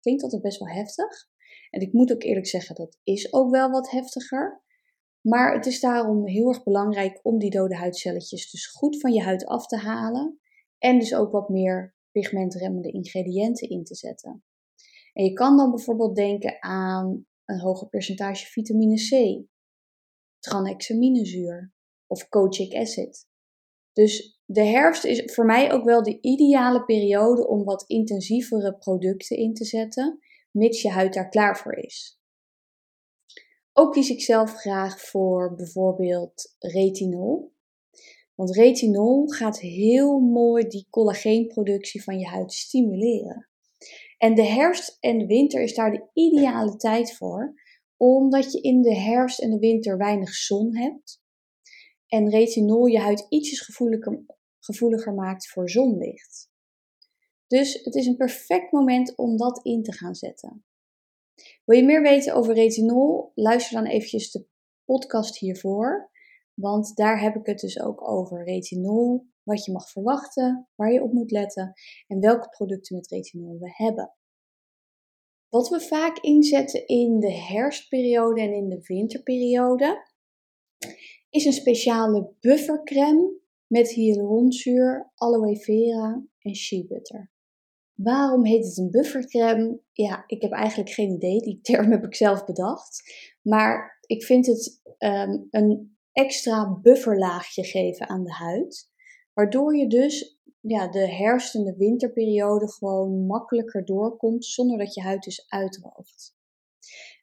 Klinkt 0.00 0.22
altijd 0.22 0.42
best 0.42 0.58
wel 0.58 0.68
heftig. 0.68 1.28
En 1.70 1.80
ik 1.80 1.92
moet 1.92 2.12
ook 2.12 2.22
eerlijk 2.22 2.46
zeggen, 2.46 2.74
dat 2.74 2.98
is 3.02 3.32
ook 3.32 3.50
wel 3.50 3.70
wat 3.70 3.90
heftiger. 3.90 4.62
Maar 5.28 5.54
het 5.54 5.66
is 5.66 5.80
daarom 5.80 6.26
heel 6.26 6.48
erg 6.48 6.62
belangrijk 6.62 7.20
om 7.22 7.38
die 7.38 7.50
dode 7.50 7.76
huidcelletjes 7.76 8.50
dus 8.50 8.66
goed 8.66 9.00
van 9.00 9.12
je 9.12 9.22
huid 9.22 9.46
af 9.46 9.66
te 9.66 9.76
halen. 9.76 10.40
En 10.78 10.98
dus 10.98 11.14
ook 11.14 11.32
wat 11.32 11.48
meer 11.48 11.94
pigmentremmende 12.10 12.92
ingrediënten 12.92 13.68
in 13.68 13.84
te 13.84 13.94
zetten. 13.94 14.44
En 15.12 15.24
je 15.24 15.32
kan 15.32 15.56
dan 15.56 15.70
bijvoorbeeld 15.70 16.16
denken 16.16 16.62
aan 16.62 17.26
een 17.44 17.60
hoger 17.60 17.88
percentage 17.88 18.46
vitamine 18.46 18.94
C, 18.94 19.44
tranexaminezuur 20.38 21.72
of 22.06 22.28
kojic 22.28 22.74
acid. 22.74 23.26
Dus 23.92 24.40
de 24.44 24.64
herfst 24.64 25.04
is 25.04 25.34
voor 25.34 25.44
mij 25.44 25.72
ook 25.72 25.84
wel 25.84 26.02
de 26.02 26.20
ideale 26.20 26.84
periode 26.84 27.48
om 27.48 27.64
wat 27.64 27.84
intensievere 27.86 28.76
producten 28.78 29.36
in 29.36 29.54
te 29.54 29.64
zetten, 29.64 30.18
mits 30.50 30.82
je 30.82 30.90
huid 30.90 31.14
daar 31.14 31.28
klaar 31.28 31.58
voor 31.58 31.74
is. 31.74 32.17
Ook 33.78 33.92
kies 33.92 34.10
ik 34.10 34.22
zelf 34.22 34.52
graag 34.52 35.00
voor 35.00 35.54
bijvoorbeeld 35.54 36.54
retinol. 36.58 37.52
Want 38.34 38.56
retinol 38.56 39.26
gaat 39.26 39.60
heel 39.60 40.18
mooi 40.18 40.66
die 40.66 40.86
collageenproductie 40.90 42.02
van 42.02 42.18
je 42.18 42.26
huid 42.26 42.52
stimuleren. 42.52 43.48
En 44.16 44.34
de 44.34 44.44
herfst 44.44 44.96
en 45.00 45.18
de 45.18 45.26
winter 45.26 45.62
is 45.62 45.74
daar 45.74 45.90
de 45.90 46.08
ideale 46.12 46.76
tijd 46.76 47.16
voor, 47.16 47.54
omdat 47.96 48.52
je 48.52 48.60
in 48.60 48.82
de 48.82 48.94
herfst 48.94 49.40
en 49.40 49.50
de 49.50 49.58
winter 49.58 49.96
weinig 49.96 50.34
zon 50.34 50.76
hebt. 50.76 51.22
En 52.06 52.30
retinol 52.30 52.86
je 52.86 52.98
huid 52.98 53.26
ietsjes 53.28 53.60
gevoeliger, 53.60 54.24
gevoeliger 54.58 55.14
maakt 55.14 55.48
voor 55.48 55.70
zonlicht. 55.70 56.50
Dus 57.46 57.84
het 57.84 57.94
is 57.94 58.06
een 58.06 58.16
perfect 58.16 58.72
moment 58.72 59.16
om 59.16 59.36
dat 59.36 59.64
in 59.64 59.82
te 59.82 59.92
gaan 59.92 60.14
zetten. 60.14 60.64
Wil 61.64 61.76
je 61.76 61.84
meer 61.84 62.02
weten 62.02 62.34
over 62.34 62.54
retinol? 62.54 63.32
Luister 63.34 63.76
dan 63.76 63.90
eventjes 63.90 64.30
de 64.30 64.46
podcast 64.84 65.38
hiervoor. 65.38 66.10
Want 66.54 66.96
daar 66.96 67.20
heb 67.20 67.34
ik 67.34 67.46
het 67.46 67.58
dus 67.58 67.80
ook 67.80 68.08
over 68.08 68.44
retinol, 68.44 69.26
wat 69.42 69.64
je 69.64 69.72
mag 69.72 69.90
verwachten, 69.90 70.68
waar 70.74 70.92
je 70.92 71.02
op 71.02 71.12
moet 71.12 71.30
letten 71.30 71.72
en 72.06 72.20
welke 72.20 72.48
producten 72.48 72.96
met 72.96 73.08
retinol 73.08 73.58
we 73.58 73.70
hebben. 73.72 74.12
Wat 75.48 75.68
we 75.68 75.80
vaak 75.80 76.18
inzetten 76.18 76.86
in 76.86 77.20
de 77.20 77.32
herfstperiode 77.32 78.40
en 78.40 78.52
in 78.52 78.68
de 78.68 78.80
winterperiode 78.82 80.06
is 81.30 81.44
een 81.44 81.52
speciale 81.52 82.34
buffercreme 82.40 83.36
met 83.66 83.90
hyaluronzuur, 83.90 85.12
aloe 85.14 85.56
vera 85.56 86.22
en 86.38 86.54
shea 86.54 86.84
butter. 86.86 87.30
Waarom 88.02 88.44
heet 88.44 88.64
het 88.64 88.78
een 88.78 88.90
buffercreme? 88.90 89.80
Ja, 89.92 90.24
ik 90.26 90.42
heb 90.42 90.52
eigenlijk 90.52 90.90
geen 90.90 91.10
idee. 91.10 91.40
Die 91.40 91.60
term 91.60 91.90
heb 91.90 92.04
ik 92.04 92.14
zelf 92.14 92.44
bedacht. 92.44 93.02
Maar 93.42 93.98
ik 94.06 94.24
vind 94.24 94.46
het 94.46 94.80
um, 94.98 95.48
een 95.50 95.96
extra 96.12 96.78
bufferlaagje 96.82 97.64
geven 97.64 98.08
aan 98.08 98.24
de 98.24 98.32
huid. 98.32 98.90
Waardoor 99.32 99.76
je 99.76 99.86
dus 99.86 100.40
ja, 100.60 100.88
de 100.88 101.12
herfst- 101.12 101.54
en 101.54 101.64
de 101.64 101.76
winterperiode 101.76 102.68
gewoon 102.72 103.26
makkelijker 103.26 103.84
doorkomt 103.84 104.44
zonder 104.44 104.78
dat 104.78 104.94
je 104.94 105.00
huid 105.00 105.22
dus 105.22 105.46
uitdroogt. 105.48 106.36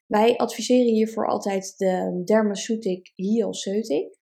Wij 0.05 0.37
adviseren 0.37 0.93
hiervoor 0.93 1.27
altijd 1.27 1.73
de 1.77 2.21
Dermaceutic 2.25 3.11
Hyalceutic. 3.15 4.17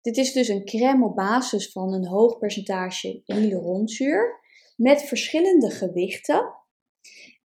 Dit 0.00 0.16
is 0.16 0.32
dus 0.32 0.48
een 0.48 0.64
crème 0.64 1.04
op 1.04 1.14
basis 1.14 1.72
van 1.72 1.92
een 1.92 2.06
hoog 2.06 2.38
percentage 2.38 3.22
hyaluronzuur 3.24 4.46
met 4.78 5.02
verschillende 5.02 5.70
gewichten. 5.70 6.54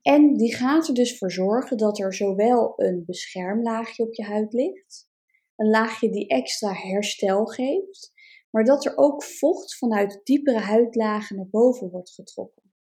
En 0.02 0.38
die 0.38 0.56
gaat 0.56 0.88
er 0.88 0.94
dus 0.94 1.18
voor 1.18 1.32
zorgen 1.32 1.78
dat 1.78 2.00
er 2.00 2.14
zowel 2.14 2.74
een 2.76 3.04
beschermlaagje 3.06 4.04
op 4.04 4.14
je 4.14 4.24
huid 4.24 4.54
ligt, 4.54 5.10
een 5.56 5.70
laagje 5.70 6.10
die 6.10 6.28
extra 6.28 6.74
herstel 6.74 7.46
geeft, 7.46 8.12
maar 8.52 8.64
dat 8.64 8.86
er 8.86 8.98
ook 8.98 9.24
vocht 9.24 9.78
vanuit 9.78 10.22
diepere 10.24 10.60
huidlagen 10.60 11.36
naar 11.36 11.50
boven 11.50 11.90
wordt 11.90 12.12
getrokken. 12.12 12.74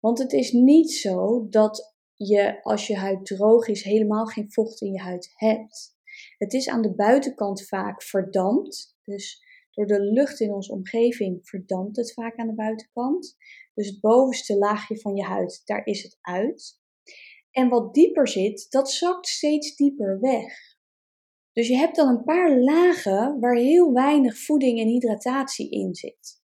Want 0.00 0.18
het 0.18 0.32
is 0.32 0.52
niet 0.52 0.92
zo 0.92 1.46
dat 1.48 1.94
je 2.14 2.62
als 2.62 2.86
je 2.86 2.96
huid 2.96 3.26
droog 3.26 3.68
is 3.68 3.82
helemaal 3.82 4.26
geen 4.26 4.52
vocht 4.52 4.80
in 4.80 4.92
je 4.92 5.00
huid 5.00 5.32
hebt. 5.34 5.96
Het 6.38 6.52
is 6.52 6.68
aan 6.68 6.82
de 6.82 6.94
buitenkant 6.94 7.66
vaak 7.66 8.02
verdampt, 8.02 8.96
dus 9.02 9.42
door 9.74 9.86
de 9.86 10.00
lucht 10.00 10.40
in 10.40 10.52
onze 10.52 10.72
omgeving 10.72 11.38
verdampt 11.42 11.96
het 11.96 12.12
vaak 12.12 12.36
aan 12.36 12.46
de 12.46 12.54
buitenkant. 12.54 13.36
Dus 13.74 13.86
het 13.86 14.00
bovenste 14.00 14.56
laagje 14.56 15.00
van 15.00 15.16
je 15.16 15.22
huid, 15.22 15.62
daar 15.64 15.86
is 15.86 16.02
het 16.02 16.18
uit. 16.20 16.80
En 17.50 17.68
wat 17.68 17.94
dieper 17.94 18.28
zit, 18.28 18.66
dat 18.70 18.90
zakt 18.90 19.26
steeds 19.26 19.76
dieper 19.76 20.20
weg. 20.20 20.72
Dus 21.52 21.68
je 21.68 21.76
hebt 21.76 21.96
dan 21.96 22.08
een 22.08 22.24
paar 22.24 22.58
lagen 22.58 23.40
waar 23.40 23.56
heel 23.56 23.92
weinig 23.92 24.38
voeding 24.38 24.80
en 24.80 24.88
hydratatie 24.88 25.70
in 25.70 25.94
zit. 25.94 26.42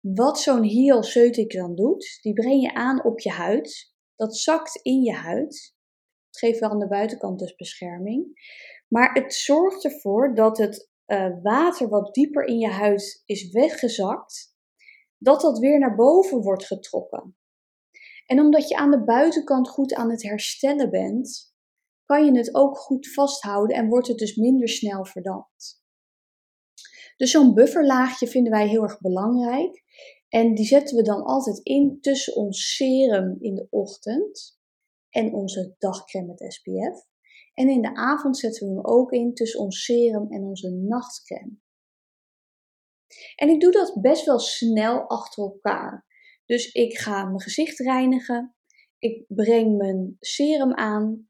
Wat 0.00 0.40
zo'n 0.40 0.62
hyalceutic 0.62 1.52
dan 1.52 1.74
doet, 1.74 2.18
die 2.22 2.32
breng 2.32 2.62
je 2.62 2.74
aan 2.74 3.04
op 3.04 3.20
je 3.20 3.30
huid. 3.30 3.94
Dat 4.16 4.36
zakt 4.36 4.80
in 4.82 5.02
je 5.02 5.12
huid. 5.12 5.74
Het 6.26 6.38
geeft 6.38 6.58
wel 6.58 6.70
aan 6.70 6.78
de 6.78 6.88
buitenkant 6.88 7.38
dus 7.38 7.54
bescherming. 7.54 8.26
Maar 8.88 9.12
het 9.12 9.34
zorgt 9.34 9.84
ervoor 9.84 10.34
dat 10.34 10.58
het 10.58 10.90
uh, 11.08 11.42
water 11.42 11.88
wat 11.88 12.14
dieper 12.14 12.44
in 12.44 12.58
je 12.58 12.68
huid 12.68 13.22
is 13.26 13.50
weggezakt, 13.50 14.56
dat 15.18 15.40
dat 15.40 15.58
weer 15.58 15.78
naar 15.78 15.94
boven 15.94 16.42
wordt 16.42 16.66
getrokken. 16.66 17.36
En 18.26 18.40
omdat 18.40 18.68
je 18.68 18.76
aan 18.76 18.90
de 18.90 19.04
buitenkant 19.04 19.68
goed 19.68 19.94
aan 19.94 20.10
het 20.10 20.22
herstellen 20.22 20.90
bent, 20.90 21.54
kan 22.04 22.24
je 22.24 22.36
het 22.36 22.54
ook 22.54 22.78
goed 22.78 23.12
vasthouden 23.12 23.76
en 23.76 23.88
wordt 23.88 24.08
het 24.08 24.18
dus 24.18 24.36
minder 24.36 24.68
snel 24.68 25.04
verdampt. 25.04 25.82
Dus 27.16 27.30
zo'n 27.30 27.54
bufferlaagje 27.54 28.26
vinden 28.26 28.52
wij 28.52 28.68
heel 28.68 28.82
erg 28.82 29.00
belangrijk. 29.00 29.82
En 30.28 30.54
die 30.54 30.66
zetten 30.66 30.96
we 30.96 31.02
dan 31.02 31.22
altijd 31.22 31.58
in 31.58 32.00
tussen 32.00 32.36
ons 32.36 32.76
serum 32.76 33.36
in 33.40 33.54
de 33.54 33.66
ochtend 33.70 34.58
en 35.10 35.34
onze 35.34 35.74
dagcreme 35.78 36.26
met 36.26 36.52
SPF. 36.52 37.07
En 37.58 37.68
in 37.68 37.82
de 37.82 37.94
avond 37.94 38.38
zetten 38.38 38.68
we 38.68 38.74
hem 38.74 38.84
ook 38.84 39.12
in 39.12 39.34
tussen 39.34 39.60
ons 39.60 39.84
serum 39.84 40.32
en 40.32 40.42
onze 40.42 40.70
nachtcreme. 40.70 41.58
En 43.36 43.48
ik 43.48 43.60
doe 43.60 43.72
dat 43.72 43.98
best 44.00 44.24
wel 44.24 44.38
snel 44.38 45.08
achter 45.08 45.42
elkaar. 45.42 46.06
Dus 46.46 46.72
ik 46.72 46.98
ga 46.98 47.24
mijn 47.24 47.40
gezicht 47.40 47.78
reinigen. 47.78 48.54
Ik 48.98 49.24
breng 49.28 49.76
mijn 49.76 50.16
serum 50.20 50.74
aan. 50.74 51.28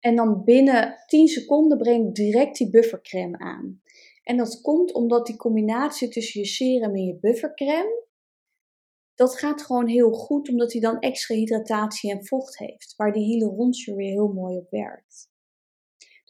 En 0.00 0.16
dan 0.16 0.44
binnen 0.44 1.02
10 1.06 1.28
seconden 1.28 1.78
breng 1.78 2.08
ik 2.08 2.14
direct 2.14 2.56
die 2.56 2.70
buffercreme 2.70 3.38
aan. 3.38 3.82
En 4.22 4.36
dat 4.36 4.60
komt 4.60 4.92
omdat 4.92 5.26
die 5.26 5.36
combinatie 5.36 6.08
tussen 6.08 6.40
je 6.40 6.46
serum 6.46 6.94
en 6.94 7.04
je 7.04 7.18
buffercreme, 7.18 8.06
dat 9.14 9.38
gaat 9.38 9.62
gewoon 9.62 9.86
heel 9.86 10.12
goed, 10.12 10.48
omdat 10.48 10.72
hij 10.72 10.80
dan 10.80 10.98
extra 10.98 11.34
hydratatie 11.34 12.10
en 12.10 12.26
vocht 12.26 12.58
heeft, 12.58 12.94
waar 12.96 13.12
die 13.12 13.24
hyaluronsure 13.24 13.96
weer 13.96 14.10
heel 14.10 14.32
mooi 14.32 14.56
op 14.56 14.70
werkt. 14.70 15.36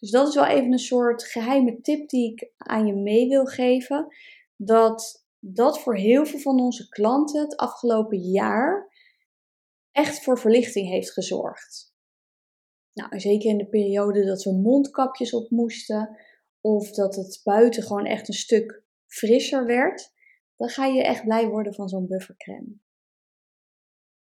Dus 0.01 0.11
dat 0.11 0.29
is 0.29 0.35
wel 0.35 0.47
even 0.47 0.73
een 0.73 0.79
soort 0.79 1.25
geheime 1.25 1.81
tip 1.81 2.09
die 2.09 2.33
ik 2.33 2.53
aan 2.57 2.87
je 2.87 2.95
mee 2.95 3.29
wil 3.29 3.45
geven. 3.45 4.07
Dat 4.57 5.27
dat 5.39 5.81
voor 5.81 5.97
heel 5.97 6.27
veel 6.27 6.39
van 6.39 6.61
onze 6.61 6.89
klanten 6.89 7.41
het 7.41 7.57
afgelopen 7.57 8.19
jaar 8.19 8.93
echt 9.93 10.23
voor 10.23 10.39
verlichting 10.39 10.89
heeft 10.89 11.13
gezorgd. 11.13 11.97
Nou, 12.93 13.21
zeker 13.21 13.51
in 13.51 13.59
de 13.59 13.69
periode 13.69 14.25
dat 14.25 14.45
we 14.45 14.53
mondkapjes 14.53 15.33
op 15.33 15.51
moesten, 15.51 16.17
of 16.61 16.91
dat 16.91 17.17
het 17.17 17.41
buiten 17.45 17.83
gewoon 17.83 18.07
echt 18.07 18.29
een 18.29 18.35
stuk 18.35 18.83
frisser 19.07 19.67
werd, 19.67 20.13
dan 20.57 20.69
ga 20.69 20.85
je 20.87 21.03
echt 21.03 21.25
blij 21.25 21.49
worden 21.49 21.75
van 21.75 21.89
zo'n 21.89 22.07
buffercreme. 22.07 22.77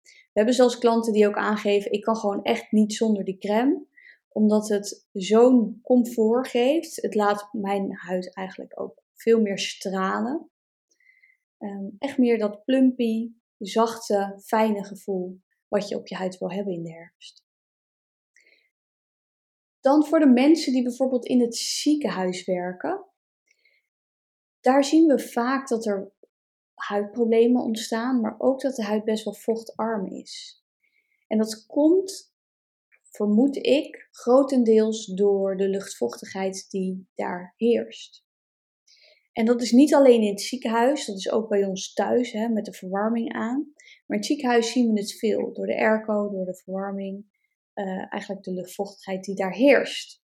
We 0.02 0.44
hebben 0.44 0.54
zelfs 0.54 0.78
klanten 0.78 1.12
die 1.12 1.26
ook 1.26 1.36
aangeven: 1.36 1.92
ik 1.92 2.02
kan 2.02 2.16
gewoon 2.16 2.42
echt 2.42 2.72
niet 2.72 2.94
zonder 2.94 3.24
die 3.24 3.38
crème, 3.38 3.86
omdat 4.38 4.68
het 4.68 5.08
zo'n 5.12 5.80
comfort 5.82 6.48
geeft. 6.48 7.02
Het 7.02 7.14
laat 7.14 7.48
mijn 7.52 7.92
huid 7.92 8.34
eigenlijk 8.34 8.80
ook 8.80 9.02
veel 9.14 9.40
meer 9.40 9.58
stralen. 9.58 10.50
Um, 11.58 11.96
echt 11.98 12.18
meer 12.18 12.38
dat 12.38 12.64
plumpy, 12.64 13.32
zachte, 13.56 14.40
fijne 14.44 14.84
gevoel 14.84 15.40
wat 15.68 15.88
je 15.88 15.96
op 15.96 16.06
je 16.06 16.14
huid 16.14 16.38
wil 16.38 16.50
hebben 16.50 16.74
in 16.74 16.82
de 16.82 16.92
herfst. 16.92 17.44
Dan 19.80 20.04
voor 20.04 20.18
de 20.18 20.30
mensen 20.30 20.72
die 20.72 20.82
bijvoorbeeld 20.82 21.26
in 21.26 21.40
het 21.40 21.56
ziekenhuis 21.56 22.44
werken. 22.44 23.04
Daar 24.60 24.84
zien 24.84 25.06
we 25.06 25.18
vaak 25.18 25.68
dat 25.68 25.86
er 25.86 26.12
huidproblemen 26.74 27.62
ontstaan, 27.62 28.20
maar 28.20 28.34
ook 28.38 28.60
dat 28.60 28.76
de 28.76 28.84
huid 28.84 29.04
best 29.04 29.24
wel 29.24 29.34
vochtarm 29.34 30.06
is. 30.06 30.62
En 31.26 31.38
dat 31.38 31.66
komt, 31.66 32.36
vermoed 33.18 33.56
ik, 33.56 34.08
grotendeels 34.10 35.06
door 35.06 35.56
de 35.56 35.68
luchtvochtigheid 35.68 36.66
die 36.68 37.08
daar 37.14 37.54
heerst. 37.56 38.24
En 39.32 39.44
dat 39.44 39.62
is 39.62 39.72
niet 39.72 39.94
alleen 39.94 40.22
in 40.22 40.30
het 40.30 40.40
ziekenhuis, 40.40 41.06
dat 41.06 41.16
is 41.16 41.30
ook 41.30 41.48
bij 41.48 41.64
ons 41.64 41.92
thuis 41.92 42.32
hè, 42.32 42.48
met 42.48 42.64
de 42.64 42.72
verwarming 42.72 43.32
aan. 43.32 43.72
Maar 44.06 44.16
in 44.16 44.16
het 44.16 44.26
ziekenhuis 44.26 44.72
zien 44.72 44.92
we 44.92 45.00
het 45.00 45.12
veel 45.12 45.52
door 45.52 45.66
de 45.66 45.76
airco, 45.76 46.30
door 46.30 46.44
de 46.44 46.56
verwarming, 46.56 47.24
uh, 47.74 48.12
eigenlijk 48.12 48.42
de 48.42 48.52
luchtvochtigheid 48.52 49.24
die 49.24 49.34
daar 49.34 49.54
heerst. 49.54 50.22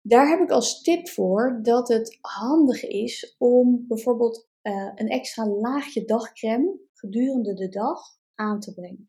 Daar 0.00 0.28
heb 0.28 0.40
ik 0.40 0.50
als 0.50 0.82
tip 0.82 1.08
voor 1.08 1.58
dat 1.62 1.88
het 1.88 2.18
handig 2.20 2.84
is 2.84 3.34
om 3.38 3.84
bijvoorbeeld 3.88 4.48
uh, 4.62 4.92
een 4.94 5.08
extra 5.08 5.46
laagje 5.46 6.04
dagcreme 6.04 6.78
gedurende 6.92 7.54
de 7.54 7.68
dag 7.68 8.00
aan 8.34 8.60
te 8.60 8.74
brengen. 8.74 9.07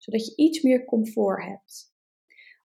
Zodat 0.00 0.26
je 0.26 0.36
iets 0.36 0.62
meer 0.62 0.84
comfort 0.84 1.44
hebt. 1.44 1.94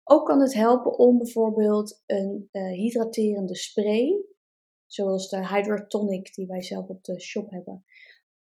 Ook 0.04 0.26
kan 0.26 0.40
het 0.40 0.54
helpen 0.54 0.98
om 0.98 1.18
bijvoorbeeld 1.18 2.02
een 2.06 2.48
uh, 2.52 2.72
hydraterende 2.72 3.56
spray, 3.56 4.24
zoals 4.86 5.28
de 5.28 5.48
Hydratonic 5.48 6.34
die 6.34 6.46
wij 6.46 6.62
zelf 6.62 6.88
op 6.88 7.04
de 7.04 7.20
shop 7.20 7.50
hebben, 7.50 7.84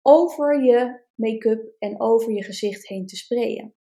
over 0.01 0.63
je 0.63 1.01
make-up 1.15 1.75
en 1.79 2.01
over 2.01 2.31
je 2.31 2.43
gezicht 2.43 2.87
heen 2.87 3.05
te 3.05 3.15
sprayen. 3.15 3.75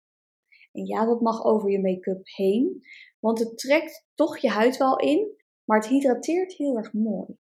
En 0.73 0.87
ja, 0.87 1.07
dat 1.07 1.21
mag 1.21 1.45
over 1.45 1.71
je 1.71 1.81
make-up 1.81 2.27
heen, 2.29 2.83
want 3.19 3.39
het 3.39 3.59
trekt 3.59 4.07
toch 4.15 4.39
je 4.39 4.49
huid 4.49 4.77
wel 4.77 4.99
in, 4.99 5.37
maar 5.65 5.79
het 5.79 5.89
hydrateert 5.89 6.53
heel 6.53 6.77
erg 6.77 6.93
mooi. 6.93 7.37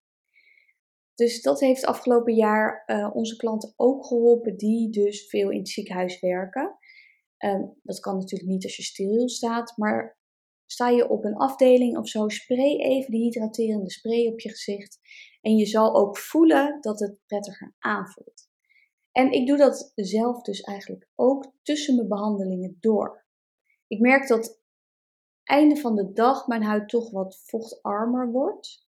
Dus 1.14 1.42
dat 1.42 1.60
heeft 1.60 1.84
afgelopen 1.84 2.34
jaar 2.34 2.82
uh, 2.86 3.10
onze 3.14 3.36
klanten 3.36 3.72
ook 3.76 4.06
geholpen, 4.06 4.56
die 4.56 4.90
dus 4.90 5.28
veel 5.28 5.50
in 5.50 5.58
het 5.58 5.68
ziekenhuis 5.68 6.20
werken. 6.20 6.78
Ehm, 7.42 7.64
dat 7.82 8.00
kan 8.00 8.16
natuurlijk 8.16 8.50
niet 8.50 8.64
als 8.64 8.76
je 8.76 8.82
steriel 8.82 9.28
staat, 9.28 9.76
maar 9.76 10.18
sta 10.66 10.88
je 10.88 11.08
op 11.08 11.24
een 11.24 11.36
afdeling 11.36 11.98
of 11.98 12.08
zo, 12.08 12.28
spray 12.28 12.76
even 12.76 13.10
die 13.10 13.22
hydraterende 13.22 13.90
spray 13.90 14.26
op 14.26 14.40
je 14.40 14.48
gezicht. 14.48 15.00
En 15.40 15.56
je 15.56 15.66
zal 15.66 15.94
ook 15.94 16.18
voelen 16.18 16.80
dat 16.80 17.00
het 17.00 17.18
prettiger 17.26 17.74
aanvoelt. 17.78 18.48
En 19.12 19.32
ik 19.32 19.46
doe 19.46 19.56
dat 19.56 19.92
zelf 19.94 20.42
dus 20.42 20.60
eigenlijk 20.60 21.08
ook 21.14 21.52
tussen 21.62 21.96
mijn 21.96 22.08
behandelingen 22.08 22.76
door. 22.80 23.26
Ik 23.86 24.00
merk 24.00 24.28
dat 24.28 24.60
einde 25.44 25.76
van 25.76 25.94
de 25.94 26.12
dag 26.12 26.46
mijn 26.46 26.62
huid 26.62 26.88
toch 26.88 27.10
wat 27.10 27.42
vochtarmer 27.44 28.30
wordt. 28.30 28.86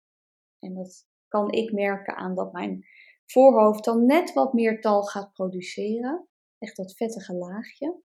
En 0.59 0.75
dat 0.75 1.07
kan 1.29 1.53
ik 1.53 1.73
merken 1.73 2.17
aan 2.17 2.35
dat 2.35 2.53
mijn 2.53 2.87
voorhoofd 3.27 3.85
dan 3.85 4.07
net 4.07 4.33
wat 4.33 4.53
meer 4.53 4.81
tal 4.81 5.03
gaat 5.03 5.33
produceren. 5.33 6.29
Echt 6.59 6.77
dat 6.77 6.95
vettige 6.97 7.35
laagje. 7.35 8.03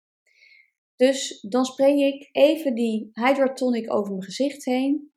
Dus 1.00 1.42
dan 1.42 1.66
spray 1.66 2.02
ik 2.02 2.30
even 2.32 2.76
die 2.76 3.10
Hydratonic 3.14 3.94
over 3.94 4.12
mijn 4.12 4.24
gezicht 4.24 4.66
heen. 4.66 5.12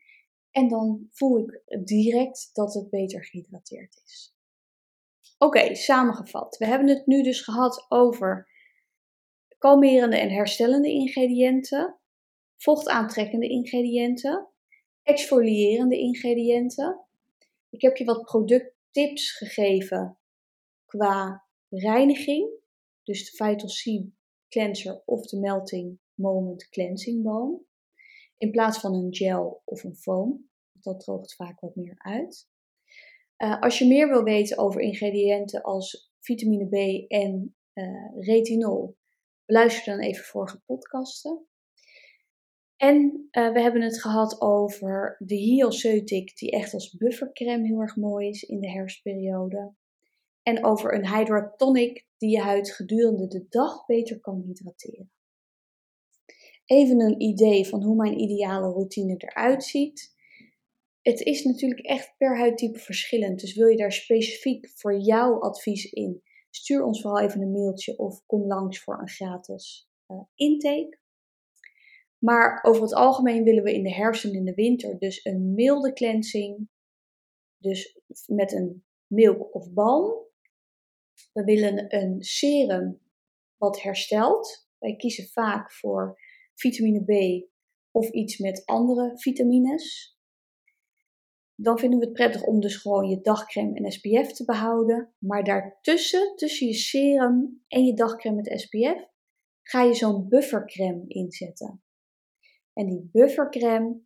En 0.50 0.68
dan 0.68 1.08
voel 1.10 1.38
ik 1.38 1.86
direct 1.86 2.50
dat 2.52 2.74
het 2.74 2.90
beter 2.90 3.24
gehydrateerd 3.24 4.02
is. 4.04 4.34
Oké, 5.38 5.74
samengevat. 5.74 6.56
We 6.56 6.66
hebben 6.66 6.88
het 6.88 7.06
nu 7.06 7.22
dus 7.22 7.40
gehad 7.40 7.86
over 7.88 8.48
kalmerende 9.58 10.16
en 10.16 10.30
herstellende 10.30 10.88
ingrediënten, 10.88 11.98
vochtaantrekkende 12.56 13.48
ingrediënten, 13.48 14.48
exfolierende 15.02 15.98
ingrediënten. 15.98 17.00
Ik 17.70 17.82
heb 17.82 17.96
je 17.96 18.04
wat 18.04 18.24
producttips 18.24 19.36
gegeven 19.36 20.18
qua 20.86 21.44
reiniging, 21.68 22.50
dus 23.02 23.30
de 23.30 23.44
Vital 23.44 23.68
C 23.68 24.12
cleanser 24.52 25.02
of 25.04 25.26
de 25.26 25.38
Melting 25.38 25.98
Moment 26.14 26.68
Cleansing 26.68 27.22
Balm, 27.22 27.66
in 28.36 28.50
plaats 28.50 28.78
van 28.78 28.94
een 28.94 29.14
gel 29.14 29.62
of 29.64 29.84
een 29.84 29.96
foam. 29.96 30.50
Dat 30.72 31.00
droogt 31.00 31.34
vaak 31.34 31.60
wat 31.60 31.76
meer 31.76 31.94
uit. 31.98 32.48
Uh, 33.38 33.60
als 33.60 33.78
je 33.78 33.86
meer 33.86 34.08
wil 34.08 34.22
weten 34.22 34.58
over 34.58 34.80
ingrediënten 34.80 35.62
als 35.62 36.12
vitamine 36.18 36.68
B 36.68 37.10
en 37.10 37.56
uh, 37.74 38.24
retinol, 38.26 38.96
Luister 39.46 39.96
dan 39.96 40.04
even 40.04 40.24
vorige 40.24 40.60
podcasten. 40.66 41.46
En 42.76 43.28
uh, 43.32 43.52
we 43.52 43.60
hebben 43.60 43.82
het 43.82 44.00
gehad 44.00 44.40
over 44.40 45.16
de 45.18 45.34
Hyalceutic, 45.34 46.36
die 46.36 46.50
echt 46.50 46.74
als 46.74 46.96
buffercreme 46.96 47.66
heel 47.66 47.80
erg 47.80 47.96
mooi 47.96 48.28
is 48.28 48.42
in 48.42 48.60
de 48.60 48.70
herfstperiode. 48.70 49.74
En 50.42 50.64
over 50.64 50.94
een 50.94 51.16
Hydratonic, 51.16 52.06
die 52.16 52.30
je 52.30 52.40
huid 52.40 52.70
gedurende 52.70 53.26
de 53.26 53.46
dag 53.48 53.86
beter 53.86 54.20
kan 54.20 54.42
hydrateren. 54.46 55.12
Even 56.64 57.00
een 57.00 57.20
idee 57.20 57.66
van 57.66 57.82
hoe 57.82 57.96
mijn 57.96 58.20
ideale 58.20 58.72
routine 58.72 59.14
eruit 59.16 59.64
ziet. 59.64 60.14
Het 61.00 61.20
is 61.20 61.44
natuurlijk 61.44 61.80
echt 61.80 62.14
per 62.16 62.38
huidtype 62.38 62.78
verschillend, 62.78 63.40
dus 63.40 63.54
wil 63.54 63.68
je 63.68 63.76
daar 63.76 63.92
specifiek 63.92 64.70
voor 64.74 64.98
jouw 64.98 65.40
advies 65.40 65.84
in, 65.84 66.22
Stuur 66.54 66.84
ons 66.84 67.00
vooral 67.00 67.20
even 67.20 67.40
een 67.40 67.52
mailtje 67.52 67.98
of 67.98 68.26
kom 68.26 68.46
langs 68.46 68.82
voor 68.82 69.00
een 69.00 69.08
gratis 69.08 69.88
uh, 70.08 70.20
intake. 70.34 70.98
Maar 72.18 72.64
over 72.64 72.82
het 72.82 72.94
algemeen 72.94 73.44
willen 73.44 73.62
we 73.62 73.74
in 73.74 73.82
de 73.82 73.94
herfst 73.94 74.24
en 74.24 74.32
in 74.32 74.44
de 74.44 74.54
winter 74.54 74.98
dus 74.98 75.24
een 75.24 75.54
milde 75.54 75.92
cleansing. 75.92 76.68
Dus 77.58 78.00
met 78.26 78.52
een 78.52 78.84
milk 79.06 79.54
of 79.54 79.72
balm. 79.72 80.30
We 81.32 81.44
willen 81.44 81.94
een 81.96 82.22
serum 82.22 83.00
wat 83.56 83.82
herstelt. 83.82 84.68
Wij 84.78 84.96
kiezen 84.96 85.28
vaak 85.28 85.72
voor 85.72 86.18
vitamine 86.54 87.04
B 87.04 87.44
of 87.90 88.10
iets 88.10 88.38
met 88.38 88.62
andere 88.64 89.12
vitamines. 89.14 90.16
dan 91.54 91.78
vinden 91.78 91.98
we 91.98 92.04
het 92.04 92.14
prettig 92.14 92.42
om 92.42 92.60
dus 92.60 92.76
gewoon 92.76 93.08
je 93.08 93.20
dagcreme 93.20 93.74
en 93.74 93.92
SPF 93.92 94.32
te 94.32 94.44
behouden. 94.44 95.14
Maar 95.18 95.44
daartussen, 95.44 96.36
tussen 96.36 96.66
je 96.66 96.74
serum 96.74 97.64
en 97.68 97.84
je 97.84 97.94
dagcreme 97.94 98.36
met 98.36 98.60
SPF, 98.60 99.10
ga 99.62 99.82
je 99.82 99.94
zo'n 99.94 100.28
buffercreme 100.28 101.04
inzetten. 101.06 101.82
En 102.72 102.86
die 102.86 103.08
buffercreme, 103.12 104.00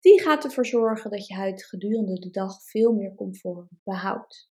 die 0.00 0.20
gaat 0.20 0.44
ervoor 0.44 0.66
zorgen 0.66 1.10
dat 1.10 1.26
je 1.26 1.34
huid 1.34 1.64
gedurende 1.64 2.18
de 2.18 2.30
dag 2.30 2.62
veel 2.62 2.92
meer 2.92 3.14
comfort 3.14 3.68
behoudt. 3.84 4.51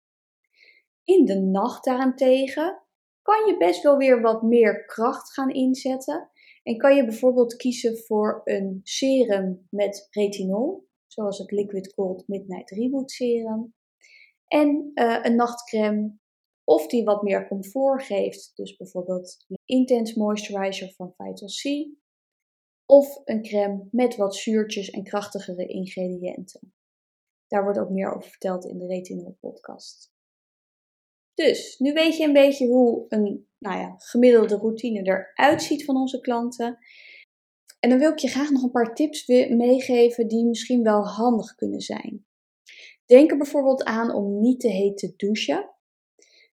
In 1.09 1.25
de 1.25 1.41
nacht 1.41 1.85
daarentegen 1.85 2.83
kan 3.23 3.47
je 3.47 3.57
best 3.57 3.83
wel 3.83 3.97
weer 3.97 4.21
wat 4.21 4.43
meer 4.43 4.85
kracht 4.85 5.33
gaan 5.33 5.51
inzetten. 5.51 6.31
En 6.63 6.77
kan 6.77 6.97
je 6.97 7.05
bijvoorbeeld 7.05 7.57
kiezen 7.57 7.99
voor 7.99 8.41
een 8.45 8.81
serum 8.83 9.67
met 9.71 10.09
retinol, 10.11 10.89
zoals 11.07 11.39
het 11.39 11.51
Liquid 11.51 11.93
Gold 11.95 12.29
Midnight 12.29 12.71
Reboot 12.71 13.11
Serum. 13.11 13.75
En 14.47 14.91
uh, 14.95 15.19
een 15.23 15.37
nachtcreme, 15.37 16.19
of 16.65 16.87
die 16.87 17.05
wat 17.05 17.23
meer 17.23 17.49
comfort 17.49 18.03
geeft, 18.03 18.53
dus 18.55 18.77
bijvoorbeeld 18.77 19.45
een 19.49 19.59
Intense 19.65 20.19
Moisturizer 20.19 20.93
van 20.97 21.15
Vital 21.17 21.49
C. 21.49 21.89
Of 22.87 23.21
een 23.25 23.43
crème 23.43 23.89
met 23.91 24.17
wat 24.17 24.37
zuurtjes 24.37 24.91
en 24.91 25.03
krachtigere 25.03 25.67
ingrediënten. 25.67 26.75
Daar 27.47 27.63
wordt 27.63 27.79
ook 27.79 27.91
meer 27.91 28.15
over 28.15 28.31
verteld 28.31 28.65
in 28.65 28.79
de 28.79 28.87
Retinol 28.87 29.37
podcast. 29.41 30.17
Dus 31.39 31.79
nu 31.79 31.93
weet 31.93 32.17
je 32.17 32.25
een 32.25 32.33
beetje 32.33 32.67
hoe 32.67 33.05
een 33.09 33.49
nou 33.59 33.79
ja, 33.79 33.95
gemiddelde 33.99 34.57
routine 34.57 35.03
eruit 35.03 35.63
ziet 35.63 35.85
van 35.85 35.97
onze 35.97 36.21
klanten. 36.21 36.79
En 37.81 37.91
dan 37.91 37.99
wil 37.99 38.13
ik 38.13 38.19
je 38.19 38.29
graag 38.29 38.51
nog 38.51 38.63
een 38.63 38.71
paar 38.71 38.95
tips 38.95 39.27
meegeven 39.27 40.29
die 40.29 40.45
misschien 40.45 40.83
wel 40.83 41.07
handig 41.07 41.55
kunnen 41.55 41.81
zijn. 41.81 42.27
Denk 43.07 43.31
er 43.31 43.37
bijvoorbeeld 43.37 43.85
aan 43.85 44.15
om 44.15 44.41
niet 44.41 44.61
te 44.61 44.69
heet 44.69 44.99
te 44.99 45.13
douchen. 45.17 45.71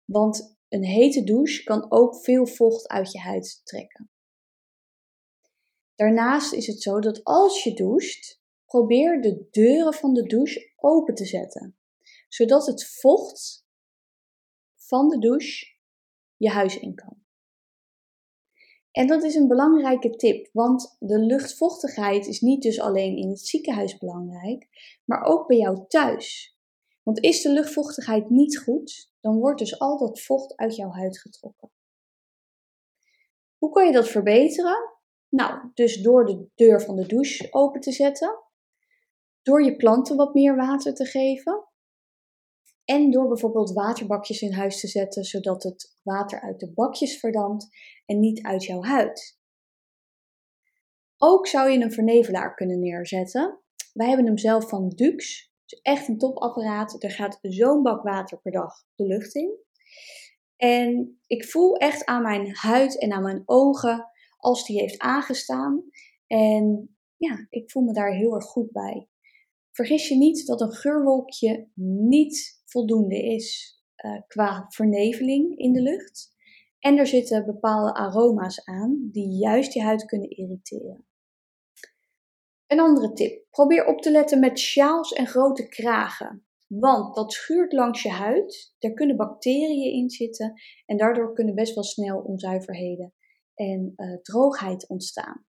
Want 0.04 0.58
een 0.68 0.84
hete 0.84 1.24
douche 1.24 1.62
kan 1.62 1.86
ook 1.90 2.16
veel 2.16 2.46
vocht 2.46 2.88
uit 2.88 3.12
je 3.12 3.18
huid 3.18 3.60
trekken. 3.64 4.10
Daarnaast 5.94 6.52
is 6.52 6.66
het 6.66 6.82
zo 6.82 7.00
dat 7.00 7.24
als 7.24 7.64
je 7.64 7.74
doucht, 7.74 8.42
probeer 8.66 9.20
de 9.20 9.46
deuren 9.50 9.94
van 9.94 10.14
de 10.14 10.26
douche 10.26 10.72
open 10.76 11.14
te 11.14 11.24
zetten, 11.24 11.76
zodat 12.28 12.66
het 12.66 12.84
vocht 12.84 13.61
van 14.92 15.08
de 15.08 15.18
douche 15.18 15.66
je 16.36 16.48
huis 16.48 16.78
in 16.78 16.94
kan. 16.94 17.16
En 18.90 19.06
dat 19.06 19.22
is 19.22 19.34
een 19.34 19.48
belangrijke 19.48 20.10
tip, 20.10 20.48
want 20.52 20.96
de 20.98 21.18
luchtvochtigheid 21.18 22.26
is 22.26 22.40
niet 22.40 22.62
dus 22.62 22.80
alleen 22.80 23.16
in 23.16 23.28
het 23.28 23.46
ziekenhuis 23.46 23.98
belangrijk, 23.98 24.68
maar 25.04 25.22
ook 25.22 25.46
bij 25.46 25.56
jou 25.56 25.86
thuis. 25.88 26.56
Want 27.02 27.20
is 27.20 27.42
de 27.42 27.52
luchtvochtigheid 27.52 28.30
niet 28.30 28.58
goed, 28.58 29.12
dan 29.20 29.38
wordt 29.38 29.58
dus 29.58 29.78
al 29.78 29.98
dat 29.98 30.20
vocht 30.20 30.56
uit 30.56 30.76
jouw 30.76 30.90
huid 30.90 31.18
getrokken. 31.18 31.70
Hoe 33.58 33.70
kan 33.70 33.86
je 33.86 33.92
dat 33.92 34.08
verbeteren? 34.08 34.78
Nou, 35.28 35.70
dus 35.74 36.02
door 36.02 36.24
de 36.26 36.46
deur 36.54 36.82
van 36.82 36.96
de 36.96 37.06
douche 37.06 37.48
open 37.50 37.80
te 37.80 37.92
zetten, 37.92 38.38
door 39.42 39.64
je 39.64 39.76
planten 39.76 40.16
wat 40.16 40.34
meer 40.34 40.56
water 40.56 40.94
te 40.94 41.04
geven 41.04 41.71
en 42.92 43.10
door 43.10 43.28
bijvoorbeeld 43.28 43.72
waterbakjes 43.72 44.40
in 44.40 44.52
huis 44.52 44.80
te 44.80 44.88
zetten, 44.88 45.24
zodat 45.24 45.62
het 45.62 45.96
water 46.02 46.40
uit 46.40 46.60
de 46.60 46.72
bakjes 46.72 47.18
verdampt 47.18 47.66
en 48.06 48.18
niet 48.18 48.42
uit 48.42 48.64
jouw 48.64 48.82
huid. 48.82 49.38
Ook 51.16 51.46
zou 51.46 51.70
je 51.70 51.84
een 51.84 51.92
vernevelaar 51.92 52.54
kunnen 52.54 52.78
neerzetten. 52.78 53.60
Wij 53.92 54.06
hebben 54.06 54.26
hem 54.26 54.38
zelf 54.38 54.68
van 54.68 54.88
Dux. 54.88 55.50
Is 55.66 55.80
echt 55.82 56.08
een 56.08 56.18
topapparaat. 56.18 57.02
Er 57.02 57.10
gaat 57.10 57.38
zo'n 57.40 57.82
bak 57.82 58.02
water 58.02 58.40
per 58.40 58.52
dag 58.52 58.74
de 58.94 59.06
lucht 59.06 59.34
in. 59.34 59.58
En 60.56 61.20
ik 61.26 61.44
voel 61.44 61.76
echt 61.76 62.04
aan 62.04 62.22
mijn 62.22 62.56
huid 62.56 62.98
en 62.98 63.12
aan 63.12 63.22
mijn 63.22 63.42
ogen 63.44 64.10
als 64.36 64.66
die 64.66 64.80
heeft 64.80 64.98
aangestaan. 64.98 65.84
En 66.26 66.96
ja, 67.16 67.46
ik 67.48 67.70
voel 67.70 67.82
me 67.82 67.92
daar 67.92 68.14
heel 68.14 68.34
erg 68.34 68.44
goed 68.44 68.72
bij. 68.72 69.08
Vergis 69.70 70.08
je 70.08 70.16
niet 70.16 70.46
dat 70.46 70.60
een 70.60 70.72
geurwolkje 70.72 71.68
niet 71.74 72.61
voldoende 72.72 73.22
is 73.22 73.76
uh, 74.04 74.20
qua 74.26 74.66
verneveling 74.68 75.58
in 75.58 75.72
de 75.72 75.80
lucht. 75.80 76.30
En 76.78 76.98
er 76.98 77.06
zitten 77.06 77.44
bepaalde 77.44 77.94
aroma's 77.94 78.64
aan 78.64 79.08
die 79.12 79.38
juist 79.38 79.72
je 79.72 79.82
huid 79.82 80.04
kunnen 80.04 80.30
irriteren. 80.30 81.06
Een 82.66 82.80
andere 82.80 83.12
tip: 83.12 83.46
probeer 83.50 83.86
op 83.86 84.00
te 84.00 84.10
letten 84.10 84.40
met 84.40 84.58
sjaals 84.58 85.12
en 85.12 85.26
grote 85.26 85.68
kragen. 85.68 86.46
Want 86.66 87.14
dat 87.14 87.32
schuurt 87.32 87.72
langs 87.72 88.02
je 88.02 88.10
huid, 88.10 88.74
er 88.78 88.92
kunnen 88.92 89.16
bacteriën 89.16 89.92
in 89.92 90.10
zitten 90.10 90.60
en 90.86 90.96
daardoor 90.96 91.32
kunnen 91.32 91.54
best 91.54 91.74
wel 91.74 91.84
snel 91.84 92.18
onzuiverheden 92.18 93.14
en 93.54 93.92
uh, 93.96 94.22
droogheid 94.22 94.88
ontstaan. 94.88 95.46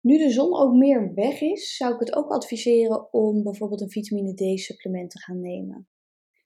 Nu 0.00 0.18
de 0.18 0.30
zon 0.30 0.56
ook 0.56 0.74
meer 0.74 1.14
weg 1.14 1.40
is, 1.40 1.76
zou 1.76 1.94
ik 1.94 2.00
het 2.00 2.14
ook 2.14 2.30
adviseren 2.30 3.12
om 3.12 3.42
bijvoorbeeld 3.42 3.80
een 3.80 3.90
vitamine 3.90 4.34
D 4.34 4.60
supplement 4.60 5.10
te 5.10 5.18
gaan 5.18 5.40
nemen. 5.40 5.88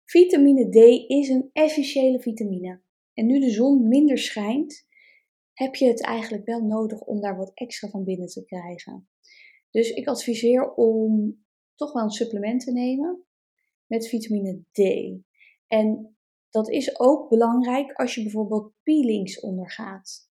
Vitamine 0.04 0.68
D 0.68 1.08
is 1.10 1.28
een 1.28 1.50
essentiële 1.52 2.20
vitamine. 2.20 2.82
En 3.14 3.26
nu 3.26 3.40
de 3.40 3.50
zon 3.50 3.88
minder 3.88 4.18
schijnt, 4.18 4.86
heb 5.52 5.74
je 5.74 5.86
het 5.86 6.02
eigenlijk 6.02 6.44
wel 6.44 6.60
nodig 6.60 7.00
om 7.00 7.20
daar 7.20 7.36
wat 7.36 7.50
extra 7.54 7.88
van 7.88 8.04
binnen 8.04 8.28
te 8.28 8.44
krijgen. 8.44 9.08
Dus 9.70 9.90
ik 9.90 10.08
adviseer 10.08 10.74
om 10.74 11.44
toch 11.74 11.92
wel 11.92 12.02
een 12.02 12.10
supplement 12.10 12.64
te 12.64 12.72
nemen 12.72 13.24
met 13.86 14.08
vitamine 14.08 14.62
D. 14.72 14.80
En 15.66 16.16
dat 16.50 16.70
is 16.70 17.00
ook 17.00 17.28
belangrijk 17.28 17.92
als 17.92 18.14
je 18.14 18.22
bijvoorbeeld 18.22 18.72
peelings 18.82 19.40
ondergaat. 19.40 20.32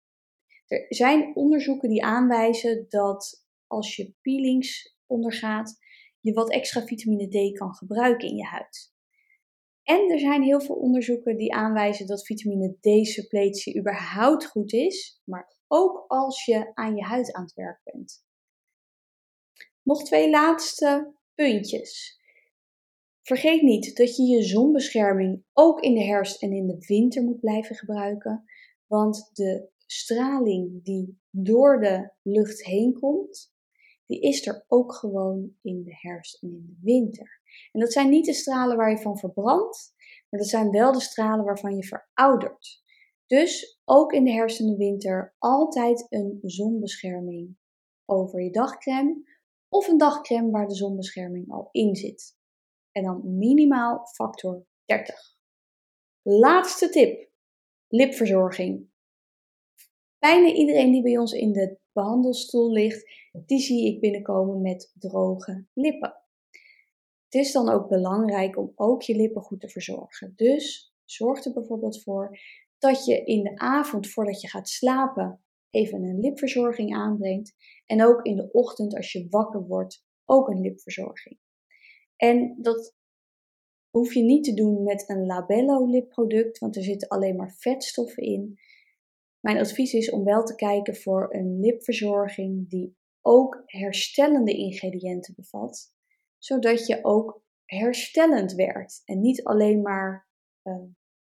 Er 0.71 0.87
zijn 0.89 1.37
onderzoeken 1.37 1.89
die 1.89 2.05
aanwijzen 2.05 2.87
dat 2.89 3.47
als 3.67 3.97
je 3.97 4.15
peelings 4.21 4.97
ondergaat, 5.07 5.79
je 6.21 6.33
wat 6.33 6.51
extra 6.51 6.87
vitamine 6.87 7.29
D 7.29 7.59
kan 7.59 7.75
gebruiken 7.75 8.29
in 8.29 8.37
je 8.37 8.45
huid. 8.45 8.93
En 9.83 10.11
er 10.11 10.19
zijn 10.19 10.43
heel 10.43 10.61
veel 10.61 10.75
onderzoeken 10.75 11.37
die 11.37 11.55
aanwijzen 11.55 12.07
dat 12.07 12.27
vitamine 12.27 12.77
D-suppletie 12.81 13.79
überhaupt 13.79 14.47
goed 14.47 14.73
is, 14.73 15.21
maar 15.25 15.57
ook 15.67 16.05
als 16.07 16.45
je 16.45 16.75
aan 16.75 16.97
je 16.97 17.03
huid 17.03 17.33
aan 17.33 17.43
het 17.43 17.55
werk 17.55 17.81
bent. 17.85 18.25
Nog 19.83 20.03
twee 20.05 20.31
laatste 20.31 21.15
puntjes. 21.35 22.19
Vergeet 23.23 23.63
niet 23.63 23.97
dat 23.97 24.17
je 24.17 24.23
je 24.23 24.43
zonbescherming 24.43 25.45
ook 25.53 25.81
in 25.81 25.95
de 25.95 26.05
herfst 26.05 26.43
en 26.43 26.53
in 26.53 26.67
de 26.67 26.85
winter 26.87 27.23
moet 27.23 27.41
blijven 27.41 27.77
gebruiken, 27.77 28.45
want 28.87 29.31
de 29.33 29.69
straling 29.93 30.85
die 30.85 31.21
door 31.31 31.81
de 31.81 32.13
lucht 32.23 32.65
heen 32.65 32.99
komt, 32.99 33.53
die 34.07 34.21
is 34.21 34.47
er 34.47 34.65
ook 34.69 34.95
gewoon 34.95 35.57
in 35.63 35.83
de 35.83 35.97
herfst 35.97 36.43
en 36.43 36.49
in 36.49 36.65
de 36.67 36.79
winter. 36.83 37.41
En 37.73 37.81
dat 37.81 37.93
zijn 37.93 38.09
niet 38.09 38.27
de 38.27 38.33
stralen 38.33 38.77
waar 38.77 38.91
je 38.91 38.99
van 38.99 39.19
verbrandt, 39.19 39.95
maar 40.29 40.41
dat 40.41 40.49
zijn 40.49 40.71
wel 40.71 40.93
de 40.93 41.01
stralen 41.01 41.45
waarvan 41.45 41.77
je 41.77 41.85
veroudert. 41.85 42.83
Dus 43.27 43.81
ook 43.85 44.13
in 44.13 44.25
de 44.25 44.31
herfst 44.31 44.61
en 44.61 44.67
de 44.67 44.77
winter 44.77 45.35
altijd 45.39 46.07
een 46.09 46.39
zonbescherming 46.43 47.57
over 48.05 48.43
je 48.43 48.51
dagcreme 48.51 49.23
of 49.69 49.89
een 49.89 49.99
dagcreme 49.99 50.51
waar 50.51 50.67
de 50.67 50.75
zonbescherming 50.75 51.51
al 51.51 51.69
in 51.71 51.97
zit. 51.97 52.37
En 52.93 53.03
dan 53.03 53.39
minimaal 53.39 54.07
factor 54.07 54.67
30. 54.85 55.37
Laatste 56.23 56.89
tip: 56.89 57.31
lipverzorging. 57.89 58.90
Bijna 60.21 60.53
iedereen 60.53 60.93
die 60.93 61.03
bij 61.03 61.19
ons 61.19 61.33
in 61.33 61.53
de 61.53 61.79
behandelstoel 61.93 62.73
ligt, 62.73 63.11
die 63.47 63.61
zie 63.61 63.95
ik 63.95 64.01
binnenkomen 64.01 64.61
met 64.61 64.93
droge 64.99 65.67
lippen. 65.75 66.15
Het 67.25 67.35
is 67.35 67.53
dan 67.53 67.69
ook 67.69 67.89
belangrijk 67.89 68.59
om 68.59 68.73
ook 68.75 69.03
je 69.03 69.17
lippen 69.17 69.43
goed 69.43 69.61
te 69.61 69.69
verzorgen. 69.69 70.33
Dus 70.37 70.95
zorg 71.05 71.45
er 71.45 71.53
bijvoorbeeld 71.53 72.03
voor 72.03 72.39
dat 72.79 73.05
je 73.05 73.25
in 73.25 73.43
de 73.43 73.57
avond 73.57 74.09
voordat 74.09 74.41
je 74.41 74.49
gaat 74.49 74.69
slapen 74.69 75.45
even 75.71 76.03
een 76.03 76.21
lipverzorging 76.21 76.95
aanbrengt. 76.95 77.55
En 77.87 78.05
ook 78.05 78.25
in 78.25 78.37
de 78.37 78.51
ochtend 78.53 78.97
als 78.97 79.13
je 79.13 79.27
wakker 79.31 79.67
wordt 79.67 80.05
ook 80.25 80.49
een 80.49 80.61
lipverzorging. 80.61 81.39
En 82.17 82.57
dat 82.59 82.95
hoef 83.91 84.15
je 84.15 84.23
niet 84.23 84.45
te 84.45 84.55
doen 84.55 84.83
met 84.83 85.09
een 85.09 85.27
Labello 85.27 85.87
lipproduct, 85.87 86.59
want 86.59 86.77
er 86.77 86.83
zitten 86.83 87.09
alleen 87.09 87.37
maar 87.37 87.55
vetstoffen 87.59 88.23
in. 88.23 88.59
Mijn 89.41 89.59
advies 89.59 89.93
is 89.93 90.11
om 90.11 90.25
wel 90.25 90.45
te 90.45 90.55
kijken 90.55 90.97
voor 90.97 91.35
een 91.35 91.61
lipverzorging 91.61 92.69
die 92.69 92.97
ook 93.21 93.63
herstellende 93.67 94.53
ingrediënten 94.53 95.35
bevat, 95.37 95.95
zodat 96.39 96.87
je 96.87 97.05
ook 97.05 97.43
herstellend 97.65 98.53
werkt 98.53 99.03
en 99.05 99.21
niet 99.21 99.45
alleen 99.45 99.83
maar 99.83 100.29
uh, 100.63 100.75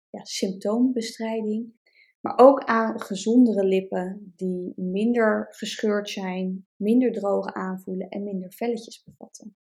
ja, 0.10 0.24
symptoombestrijding, 0.24 1.74
maar 2.20 2.38
ook 2.38 2.64
aan 2.64 3.02
gezondere 3.02 3.64
lippen 3.64 4.34
die 4.36 4.74
minder 4.76 5.48
gescheurd 5.50 6.10
zijn, 6.10 6.68
minder 6.76 7.12
droog 7.12 7.54
aanvoelen 7.54 8.10
en 8.10 8.24
minder 8.24 8.54
velletjes 8.54 9.04
bevatten. 9.04 9.56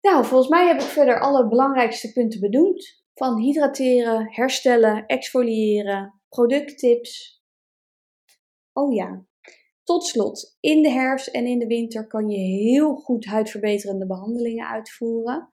Nou, 0.00 0.24
volgens 0.24 0.50
mij 0.50 0.66
heb 0.66 0.80
ik 0.80 0.86
verder 0.86 1.20
alle 1.20 1.48
belangrijkste 1.48 2.12
punten 2.12 2.40
benoemd. 2.40 3.04
Van 3.14 3.40
hydrateren, 3.40 4.32
herstellen, 4.32 5.06
exfoliëren, 5.06 6.20
producttips. 6.28 7.35
Oh 8.76 8.94
ja, 8.94 9.26
tot 9.82 10.04
slot, 10.04 10.56
in 10.60 10.82
de 10.82 10.90
herfst 10.90 11.26
en 11.26 11.46
in 11.46 11.58
de 11.58 11.66
winter 11.66 12.06
kan 12.06 12.28
je 12.28 12.38
heel 12.38 12.94
goed 12.94 13.24
huidverbeterende 13.24 14.06
behandelingen 14.06 14.68
uitvoeren. 14.68 15.48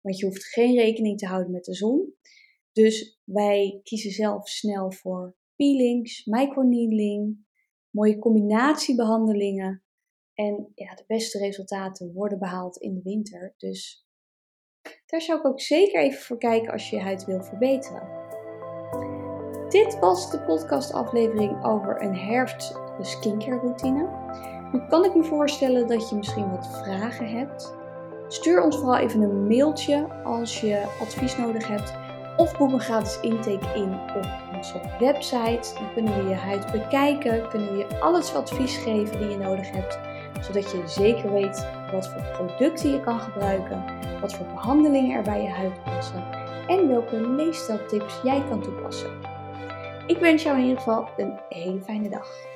Want 0.00 0.18
je 0.18 0.26
hoeft 0.26 0.44
geen 0.44 0.74
rekening 0.74 1.18
te 1.18 1.26
houden 1.26 1.52
met 1.52 1.64
de 1.64 1.74
zon. 1.74 2.14
Dus 2.72 3.20
wij 3.24 3.80
kiezen 3.82 4.10
zelf 4.10 4.48
snel 4.48 4.92
voor 4.92 5.36
peelings, 5.56 6.24
microneedling, 6.24 7.46
mooie 7.90 8.18
combinatiebehandelingen. 8.18 9.84
En 10.34 10.72
ja, 10.74 10.94
de 10.94 11.04
beste 11.06 11.38
resultaten 11.38 12.12
worden 12.12 12.38
behaald 12.38 12.76
in 12.76 12.94
de 12.94 13.02
winter. 13.02 13.54
Dus 13.56 14.06
daar 15.06 15.22
zou 15.22 15.38
ik 15.38 15.46
ook 15.46 15.60
zeker 15.60 16.00
even 16.00 16.20
voor 16.20 16.38
kijken 16.38 16.72
als 16.72 16.90
je 16.90 16.96
je 16.96 17.02
huid 17.02 17.24
wil 17.24 17.42
verbeteren. 17.42 18.25
Dit 19.68 19.98
was 19.98 20.30
de 20.30 20.38
podcastaflevering 20.38 21.64
over 21.64 22.02
een 22.02 22.16
herfst 22.16 22.80
skincare 23.00 23.58
routine. 23.58 24.08
Nu 24.72 24.80
kan 24.88 25.04
ik 25.04 25.14
me 25.14 25.24
voorstellen 25.24 25.86
dat 25.86 26.08
je 26.08 26.16
misschien 26.16 26.50
wat 26.50 26.68
vragen 26.82 27.28
hebt. 27.28 27.74
Stuur 28.28 28.62
ons 28.62 28.76
vooral 28.76 28.96
even 28.96 29.20
een 29.20 29.46
mailtje 29.46 30.06
als 30.24 30.60
je 30.60 30.82
advies 31.00 31.36
nodig 31.36 31.68
hebt. 31.68 31.94
Of 32.36 32.58
boek 32.58 32.72
een 32.72 32.80
gratis 32.80 33.20
intake 33.20 33.66
in 33.74 33.92
op 33.92 34.26
onze 34.56 34.80
website. 34.98 35.74
Dan 35.74 35.92
kunnen 35.94 36.24
we 36.24 36.28
je 36.28 36.34
huid 36.34 36.72
bekijken, 36.72 37.48
kunnen 37.48 37.72
we 37.72 37.78
je 37.78 38.00
alles 38.00 38.34
advies 38.34 38.76
geven 38.76 39.18
die 39.18 39.28
je 39.28 39.36
nodig 39.36 39.70
hebt. 39.70 39.98
Zodat 40.40 40.70
je 40.70 40.82
zeker 40.86 41.32
weet 41.32 41.66
wat 41.92 42.08
voor 42.08 42.22
producten 42.32 42.90
je 42.90 43.00
kan 43.00 43.20
gebruiken, 43.20 43.84
wat 44.20 44.34
voor 44.34 44.46
behandelingen 44.46 45.16
er 45.16 45.22
bij 45.22 45.42
je 45.42 45.50
huid 45.50 45.84
passen 45.84 46.24
en 46.66 46.88
welke 46.88 47.20
leefstijltips 47.20 48.20
jij 48.22 48.42
kan 48.48 48.62
toepassen. 48.62 49.35
Ik 50.06 50.18
wens 50.18 50.42
jou 50.42 50.56
in 50.56 50.62
ieder 50.62 50.78
geval 50.78 51.08
een 51.16 51.38
hele 51.48 51.80
fijne 51.80 52.08
dag. 52.08 52.55